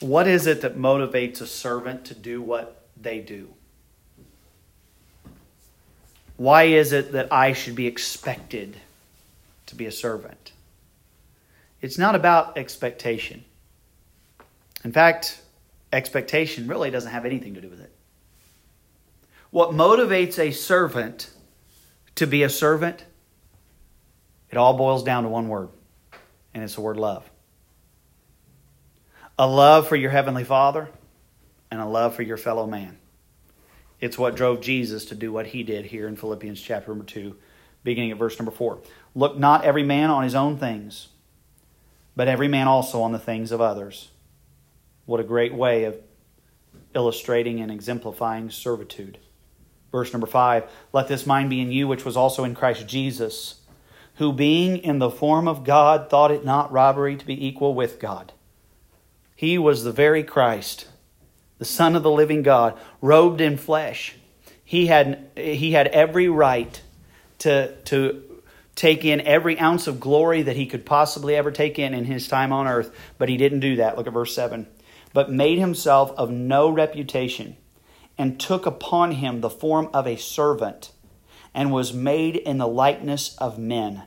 What 0.00 0.26
is 0.26 0.46
it 0.46 0.60
that 0.60 0.76
motivates 0.76 1.40
a 1.40 1.46
servant 1.46 2.04
to 2.06 2.14
do 2.14 2.40
what 2.42 2.86
they 3.00 3.20
do? 3.20 3.52
Why 6.36 6.64
is 6.64 6.92
it 6.92 7.12
that 7.12 7.32
I 7.32 7.54
should 7.54 7.74
be 7.74 7.86
expected 7.86 8.76
to 9.66 9.74
be 9.74 9.86
a 9.86 9.92
servant? 9.92 10.52
It's 11.80 11.98
not 11.98 12.14
about 12.14 12.58
expectation. 12.58 13.44
In 14.84 14.92
fact, 14.92 15.40
expectation 15.92 16.68
really 16.68 16.90
doesn't 16.90 17.10
have 17.10 17.24
anything 17.24 17.54
to 17.54 17.60
do 17.60 17.68
with 17.68 17.80
it. 17.80 17.92
What 19.50 19.70
motivates 19.70 20.38
a 20.38 20.50
servant 20.52 21.30
to 22.16 22.26
be 22.26 22.42
a 22.42 22.50
servant, 22.50 23.04
it 24.56 24.58
all 24.58 24.72
boils 24.72 25.02
down 25.02 25.24
to 25.24 25.28
one 25.28 25.48
word, 25.48 25.68
and 26.54 26.64
it's 26.64 26.76
the 26.76 26.80
word 26.80 26.96
love. 26.96 27.28
A 29.38 29.46
love 29.46 29.86
for 29.86 29.96
your 29.96 30.10
heavenly 30.10 30.44
Father 30.44 30.88
and 31.70 31.78
a 31.78 31.84
love 31.84 32.14
for 32.14 32.22
your 32.22 32.38
fellow 32.38 32.66
man. 32.66 32.96
It's 34.00 34.16
what 34.16 34.34
drove 34.34 34.62
Jesus 34.62 35.04
to 35.04 35.14
do 35.14 35.30
what 35.30 35.48
he 35.48 35.62
did 35.62 35.84
here 35.84 36.08
in 36.08 36.16
Philippians 36.16 36.58
chapter 36.58 36.90
number 36.90 37.04
2, 37.04 37.36
beginning 37.84 38.12
at 38.12 38.16
verse 38.16 38.38
number 38.38 38.50
4. 38.50 38.78
Look 39.14 39.36
not 39.36 39.62
every 39.62 39.82
man 39.82 40.08
on 40.08 40.22
his 40.22 40.34
own 40.34 40.56
things, 40.56 41.08
but 42.16 42.26
every 42.26 42.48
man 42.48 42.66
also 42.66 43.02
on 43.02 43.12
the 43.12 43.18
things 43.18 43.52
of 43.52 43.60
others. 43.60 44.08
What 45.04 45.20
a 45.20 45.24
great 45.24 45.52
way 45.52 45.84
of 45.84 45.98
illustrating 46.94 47.60
and 47.60 47.70
exemplifying 47.70 48.48
servitude. 48.48 49.18
Verse 49.92 50.14
number 50.14 50.26
5 50.26 50.64
Let 50.94 51.08
this 51.08 51.26
mind 51.26 51.50
be 51.50 51.60
in 51.60 51.70
you, 51.70 51.86
which 51.86 52.06
was 52.06 52.16
also 52.16 52.42
in 52.42 52.54
Christ 52.54 52.86
Jesus, 52.86 53.60
who 54.16 54.32
being 54.32 54.78
in 54.78 54.98
the 54.98 55.10
form 55.10 55.46
of 55.48 55.64
God 55.64 56.10
thought 56.10 56.30
it 56.30 56.44
not 56.44 56.72
robbery 56.72 57.16
to 57.16 57.26
be 57.26 57.46
equal 57.46 57.74
with 57.74 57.98
God. 57.98 58.32
He 59.34 59.58
was 59.58 59.84
the 59.84 59.92
very 59.92 60.22
Christ 60.22 60.86
the 61.58 61.64
Son 61.64 61.96
of 61.96 62.02
the 62.02 62.10
living 62.10 62.42
God, 62.42 62.78
robed 63.00 63.40
in 63.40 63.56
flesh. 63.56 64.16
He 64.64 64.86
had, 64.86 65.30
he 65.36 65.72
had 65.72 65.88
every 65.88 66.28
right 66.28 66.80
to, 67.38 67.74
to 67.84 68.22
take 68.74 69.04
in 69.04 69.20
every 69.22 69.58
ounce 69.58 69.86
of 69.86 70.00
glory 70.00 70.42
that 70.42 70.56
he 70.56 70.66
could 70.66 70.84
possibly 70.84 71.34
ever 71.34 71.50
take 71.50 71.78
in 71.78 71.94
in 71.94 72.04
his 72.04 72.28
time 72.28 72.52
on 72.52 72.66
earth, 72.66 72.94
but 73.16 73.28
he 73.28 73.36
didn't 73.36 73.60
do 73.60 73.76
that. 73.76 73.96
Look 73.96 74.06
at 74.06 74.12
verse 74.12 74.34
7. 74.34 74.66
But 75.12 75.30
made 75.30 75.58
himself 75.58 76.10
of 76.18 76.30
no 76.30 76.68
reputation, 76.68 77.56
and 78.18 78.38
took 78.38 78.66
upon 78.66 79.12
him 79.12 79.40
the 79.40 79.50
form 79.50 79.88
of 79.94 80.06
a 80.06 80.16
servant, 80.16 80.90
and 81.56 81.72
was 81.72 81.94
made 81.94 82.36
in 82.36 82.58
the 82.58 82.68
likeness 82.68 83.34
of 83.38 83.58
men. 83.58 84.02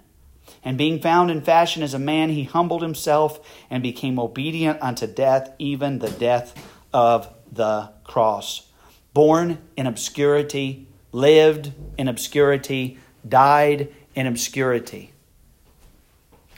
And 0.64 0.78
being 0.78 1.02
found 1.02 1.32
in 1.32 1.42
fashion 1.42 1.82
as 1.82 1.96
a 1.96 2.00
man, 2.00 2.30
he 2.30 2.44
humbled 2.44 2.84
himself 2.84 3.40
and 3.72 3.82
became 3.82 4.20
obedient 4.20 4.80
unto 4.82 5.08
death, 5.08 5.52
even 5.58 5.98
the 5.98 6.12
death 6.12 6.54
of 6.94 7.28
the 7.52 7.92
cross. 8.04 8.68
Born 9.16 9.58
in 9.76 9.88
obscurity, 9.88 10.88
lived 11.12 11.72
in 11.98 12.08
obscurity, 12.08 13.00
died 13.28 13.92
in 14.14 14.28
obscurity. 14.28 15.12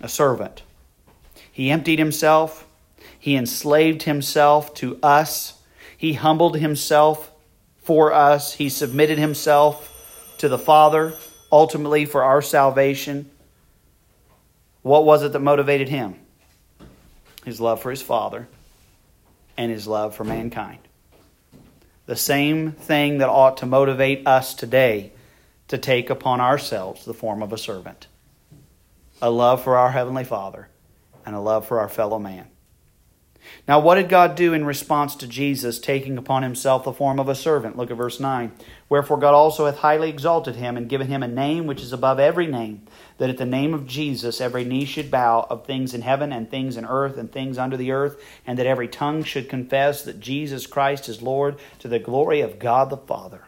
A 0.02 0.10
servant. 0.10 0.64
He 1.50 1.72
emptied 1.72 2.00
himself, 2.00 2.68
he 3.18 3.38
enslaved 3.38 4.04
himself 4.04 4.74
to 4.76 5.00
us, 5.02 5.62
he 5.96 6.14
humbled 6.14 6.58
himself 6.58 7.32
for 7.82 8.12
us, 8.12 8.56
he 8.56 8.68
submitted 8.68 9.18
himself 9.18 9.91
to 10.42 10.50
the 10.50 10.58
Father, 10.58 11.14
ultimately 11.52 12.06
for 12.06 12.24
our 12.24 12.42
salvation. 12.42 13.30
What 14.82 15.06
was 15.06 15.22
it 15.22 15.34
that 15.34 15.40
motivated 15.40 15.88
him? 15.88 16.16
His 17.46 17.62
love 17.62 17.80
for 17.80 17.92
his 17.92 18.02
Father 18.02 18.48
and 19.56 19.72
his 19.72 19.86
love 19.86 20.16
for 20.16 20.24
mankind. 20.24 20.80
The 22.08 22.16
same 22.16 22.72
thing 22.72 23.20
that 23.20 23.30
ought 23.30 23.58
to 23.58 23.68
motivate 23.68 24.26
us 24.26 24.56
today 24.56 25.12
to 25.68 25.78
take 25.78 26.10
upon 26.10 26.42
ourselves 26.42 27.06
the 27.06 27.14
form 27.14 27.44
of 27.44 27.54
a 27.54 27.58
servant 27.58 28.08
a 29.22 29.30
love 29.30 29.64
for 29.64 29.78
our 29.78 29.92
Heavenly 29.92 30.24
Father 30.24 30.68
and 31.24 31.36
a 31.36 31.40
love 31.40 31.68
for 31.68 31.80
our 31.80 31.90
fellow 31.90 32.18
man. 32.18 32.48
Now, 33.68 33.80
what 33.80 33.96
did 33.96 34.10
God 34.10 34.36
do 34.36 34.54
in 34.54 34.66
response 34.66 35.16
to 35.16 35.28
Jesus 35.28 35.80
taking 35.80 36.18
upon 36.18 36.44
himself 36.44 36.84
the 36.84 36.94
form 36.94 37.20
of 37.20 37.30
a 37.30 37.36
servant? 37.36 37.78
Look 37.78 37.92
at 37.92 37.98
verse 37.98 38.20
9. 38.20 38.52
Wherefore 38.90 39.18
God 39.18 39.34
also 39.34 39.66
hath 39.66 39.78
highly 39.78 40.10
exalted 40.10 40.56
him 40.56 40.78
and 40.78 40.90
given 40.90 41.08
him 41.08 41.24
a 41.24 41.28
name 41.28 41.68
which 41.68 41.82
is 41.82 41.94
above 41.94 42.20
every 42.20 42.48
name, 42.48 42.86
that 43.18 43.30
at 43.30 43.38
the 43.38 43.46
name 43.46 43.74
of 43.74 43.88
Jesus 43.88 44.42
every 44.42 44.64
knee 44.64 44.86
should 44.86 45.12
bow 45.12 45.48
of 45.50 45.66
things 45.66 45.94
in 45.94 46.02
heaven 46.02 46.32
and 46.32 46.50
things 46.50 46.78
in 46.78 46.86
earth 46.86 47.18
and 47.18 47.32
things 47.32 47.58
under 47.58 47.78
the 47.78 47.92
earth, 47.92 48.22
and 48.46 48.58
that 48.58 48.66
every 48.66 48.88
tongue 48.88 49.24
should 49.24 49.50
confess 49.50 50.04
that 50.04 50.20
Jesus 50.20 50.68
Christ 50.68 51.08
is 51.08 51.22
Lord 51.22 51.58
to 51.80 51.88
the 51.88 52.00
glory 52.00 52.42
of 52.42 52.60
God 52.60 52.90
the 52.90 52.98
Father. 52.98 53.44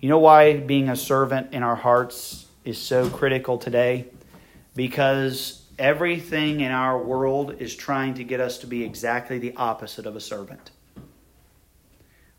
You 0.00 0.08
know 0.08 0.18
why 0.18 0.56
being 0.56 0.88
a 0.88 0.96
servant 0.96 1.52
in 1.52 1.62
our 1.62 1.76
hearts 1.76 2.46
is 2.64 2.78
so 2.78 3.10
critical 3.10 3.58
today? 3.58 4.06
Because 4.74 5.62
Everything 5.80 6.60
in 6.60 6.72
our 6.72 7.02
world 7.02 7.56
is 7.58 7.74
trying 7.74 8.12
to 8.14 8.22
get 8.22 8.38
us 8.38 8.58
to 8.58 8.66
be 8.66 8.84
exactly 8.84 9.38
the 9.38 9.54
opposite 9.56 10.04
of 10.04 10.14
a 10.14 10.20
servant. 10.20 10.72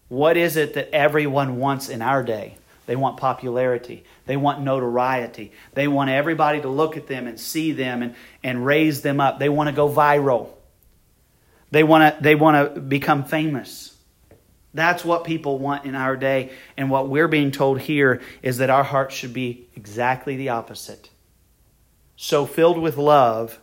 What 0.09 0.37
is 0.37 0.57
it 0.57 0.75
that 0.75 0.93
everyone 0.93 1.57
wants 1.57 1.89
in 1.89 2.03
our 2.03 2.21
day? 2.21 2.57
They 2.85 2.95
want 2.95 3.17
popularity. 3.17 4.03
They 4.27 4.37
want 4.37 4.61
notoriety. 4.61 5.53
They 5.73 5.87
want 5.87 6.11
everybody 6.11 6.61
to 6.61 6.69
look 6.69 6.97
at 6.97 7.07
them 7.07 7.25
and 7.25 7.39
see 7.39 7.71
them 7.71 8.03
and, 8.03 8.15
and 8.43 8.63
raise 8.63 9.01
them 9.01 9.19
up. 9.19 9.39
They 9.39 9.49
want 9.49 9.69
to 9.69 9.75
go 9.75 9.89
viral. 9.89 10.49
They 11.71 11.81
want 11.81 12.15
to, 12.15 12.23
they 12.23 12.35
want 12.35 12.75
to 12.75 12.79
become 12.79 13.23
famous. 13.23 13.97
That's 14.75 15.03
what 15.03 15.23
people 15.23 15.57
want 15.57 15.85
in 15.85 15.95
our 15.95 16.15
day. 16.15 16.51
And 16.77 16.91
what 16.91 17.09
we're 17.09 17.27
being 17.27 17.49
told 17.49 17.79
here 17.79 18.21
is 18.43 18.59
that 18.59 18.69
our 18.69 18.83
hearts 18.83 19.15
should 19.15 19.33
be 19.33 19.67
exactly 19.75 20.35
the 20.35 20.49
opposite 20.49 21.09
so 22.15 22.45
filled 22.45 22.77
with 22.77 22.97
love 22.97 23.59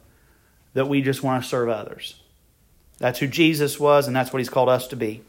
that 0.75 0.89
we 0.89 1.03
just 1.03 1.23
want 1.23 1.43
to 1.43 1.49
serve 1.49 1.69
others. 1.69 2.21
That's 2.99 3.19
who 3.19 3.27
Jesus 3.27 3.79
was, 3.79 4.07
and 4.07 4.17
that's 4.17 4.33
what 4.33 4.39
he's 4.39 4.49
called 4.49 4.69
us 4.69 4.89
to 4.89 4.97
be. 4.97 5.23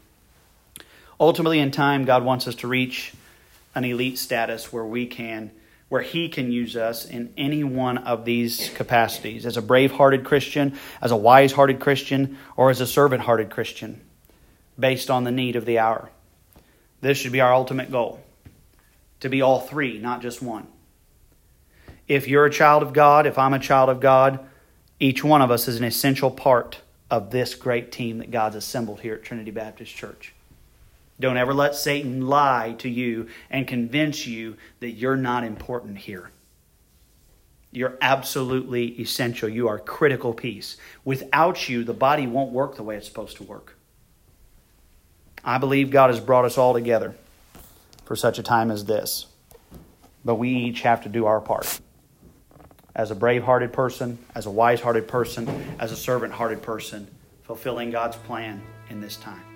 Ultimately, 1.18 1.60
in 1.60 1.70
time, 1.70 2.04
God 2.04 2.24
wants 2.24 2.48
us 2.48 2.54
to 2.56 2.68
reach 2.68 3.12
an 3.74 3.84
elite 3.84 4.18
status 4.18 4.72
where 4.72 4.84
we 4.84 5.06
can, 5.06 5.50
where 5.88 6.02
He 6.02 6.28
can 6.28 6.50
use 6.50 6.76
us 6.76 7.04
in 7.04 7.32
any 7.36 7.62
one 7.62 7.98
of 7.98 8.24
these 8.24 8.70
capacities 8.70 9.44
as 9.44 9.56
a 9.56 9.62
brave 9.62 9.92
hearted 9.92 10.24
Christian, 10.24 10.78
as 11.02 11.10
a 11.10 11.16
wise 11.16 11.52
hearted 11.52 11.78
Christian, 11.78 12.38
or 12.56 12.70
as 12.70 12.80
a 12.80 12.86
servant 12.86 13.22
hearted 13.22 13.50
Christian, 13.50 14.00
based 14.78 15.10
on 15.10 15.24
the 15.24 15.30
need 15.30 15.56
of 15.56 15.66
the 15.66 15.78
hour. 15.78 16.10
This 17.00 17.18
should 17.18 17.32
be 17.32 17.40
our 17.40 17.52
ultimate 17.52 17.90
goal 17.90 18.20
to 19.20 19.28
be 19.28 19.42
all 19.42 19.60
three, 19.60 19.98
not 19.98 20.22
just 20.22 20.42
one. 20.42 20.66
If 22.08 22.28
you're 22.28 22.46
a 22.46 22.50
child 22.50 22.82
of 22.82 22.92
God, 22.92 23.26
if 23.26 23.38
I'm 23.38 23.54
a 23.54 23.58
child 23.58 23.88
of 23.88 24.00
God, 24.00 24.40
each 24.98 25.24
one 25.24 25.42
of 25.42 25.50
us 25.50 25.66
is 25.68 25.78
an 25.78 25.84
essential 25.84 26.30
part 26.30 26.80
of 27.10 27.30
this 27.30 27.54
great 27.54 27.90
team 27.90 28.18
that 28.18 28.30
God's 28.30 28.56
assembled 28.56 29.00
here 29.00 29.14
at 29.14 29.24
Trinity 29.24 29.50
Baptist 29.50 29.94
Church. 29.94 30.34
Don't 31.18 31.36
ever 31.36 31.52
let 31.52 31.74
Satan 31.74 32.26
lie 32.26 32.74
to 32.78 32.88
you 32.88 33.28
and 33.50 33.66
convince 33.66 34.26
you 34.26 34.56
that 34.80 34.92
you're 34.92 35.16
not 35.16 35.44
important 35.44 35.98
here. 35.98 36.30
You're 37.72 37.98
absolutely 38.00 39.00
essential. 39.00 39.48
You 39.48 39.68
are 39.68 39.76
a 39.76 39.80
critical 39.80 40.32
piece. 40.32 40.76
Without 41.04 41.68
you, 41.68 41.84
the 41.84 41.94
body 41.94 42.26
won't 42.26 42.52
work 42.52 42.76
the 42.76 42.82
way 42.82 42.96
it's 42.96 43.06
supposed 43.06 43.36
to 43.36 43.44
work. 43.44 43.76
I 45.44 45.58
believe 45.58 45.90
God 45.90 46.10
has 46.10 46.20
brought 46.20 46.44
us 46.44 46.58
all 46.58 46.74
together 46.74 47.14
for 48.04 48.16
such 48.16 48.38
a 48.38 48.42
time 48.42 48.70
as 48.70 48.84
this. 48.86 49.26
But 50.24 50.34
we 50.34 50.50
each 50.50 50.82
have 50.82 51.02
to 51.02 51.08
do 51.08 51.26
our 51.26 51.40
part 51.40 51.80
as 53.00 53.10
a 53.10 53.14
brave 53.14 53.42
hearted 53.42 53.72
person, 53.72 54.18
as 54.34 54.44
a 54.44 54.50
wise 54.50 54.78
hearted 54.78 55.08
person, 55.08 55.48
as 55.78 55.90
a 55.90 55.96
servant 55.96 56.34
hearted 56.34 56.60
person, 56.60 57.08
fulfilling 57.44 57.90
God's 57.90 58.18
plan 58.18 58.60
in 58.90 59.00
this 59.00 59.16
time. 59.16 59.49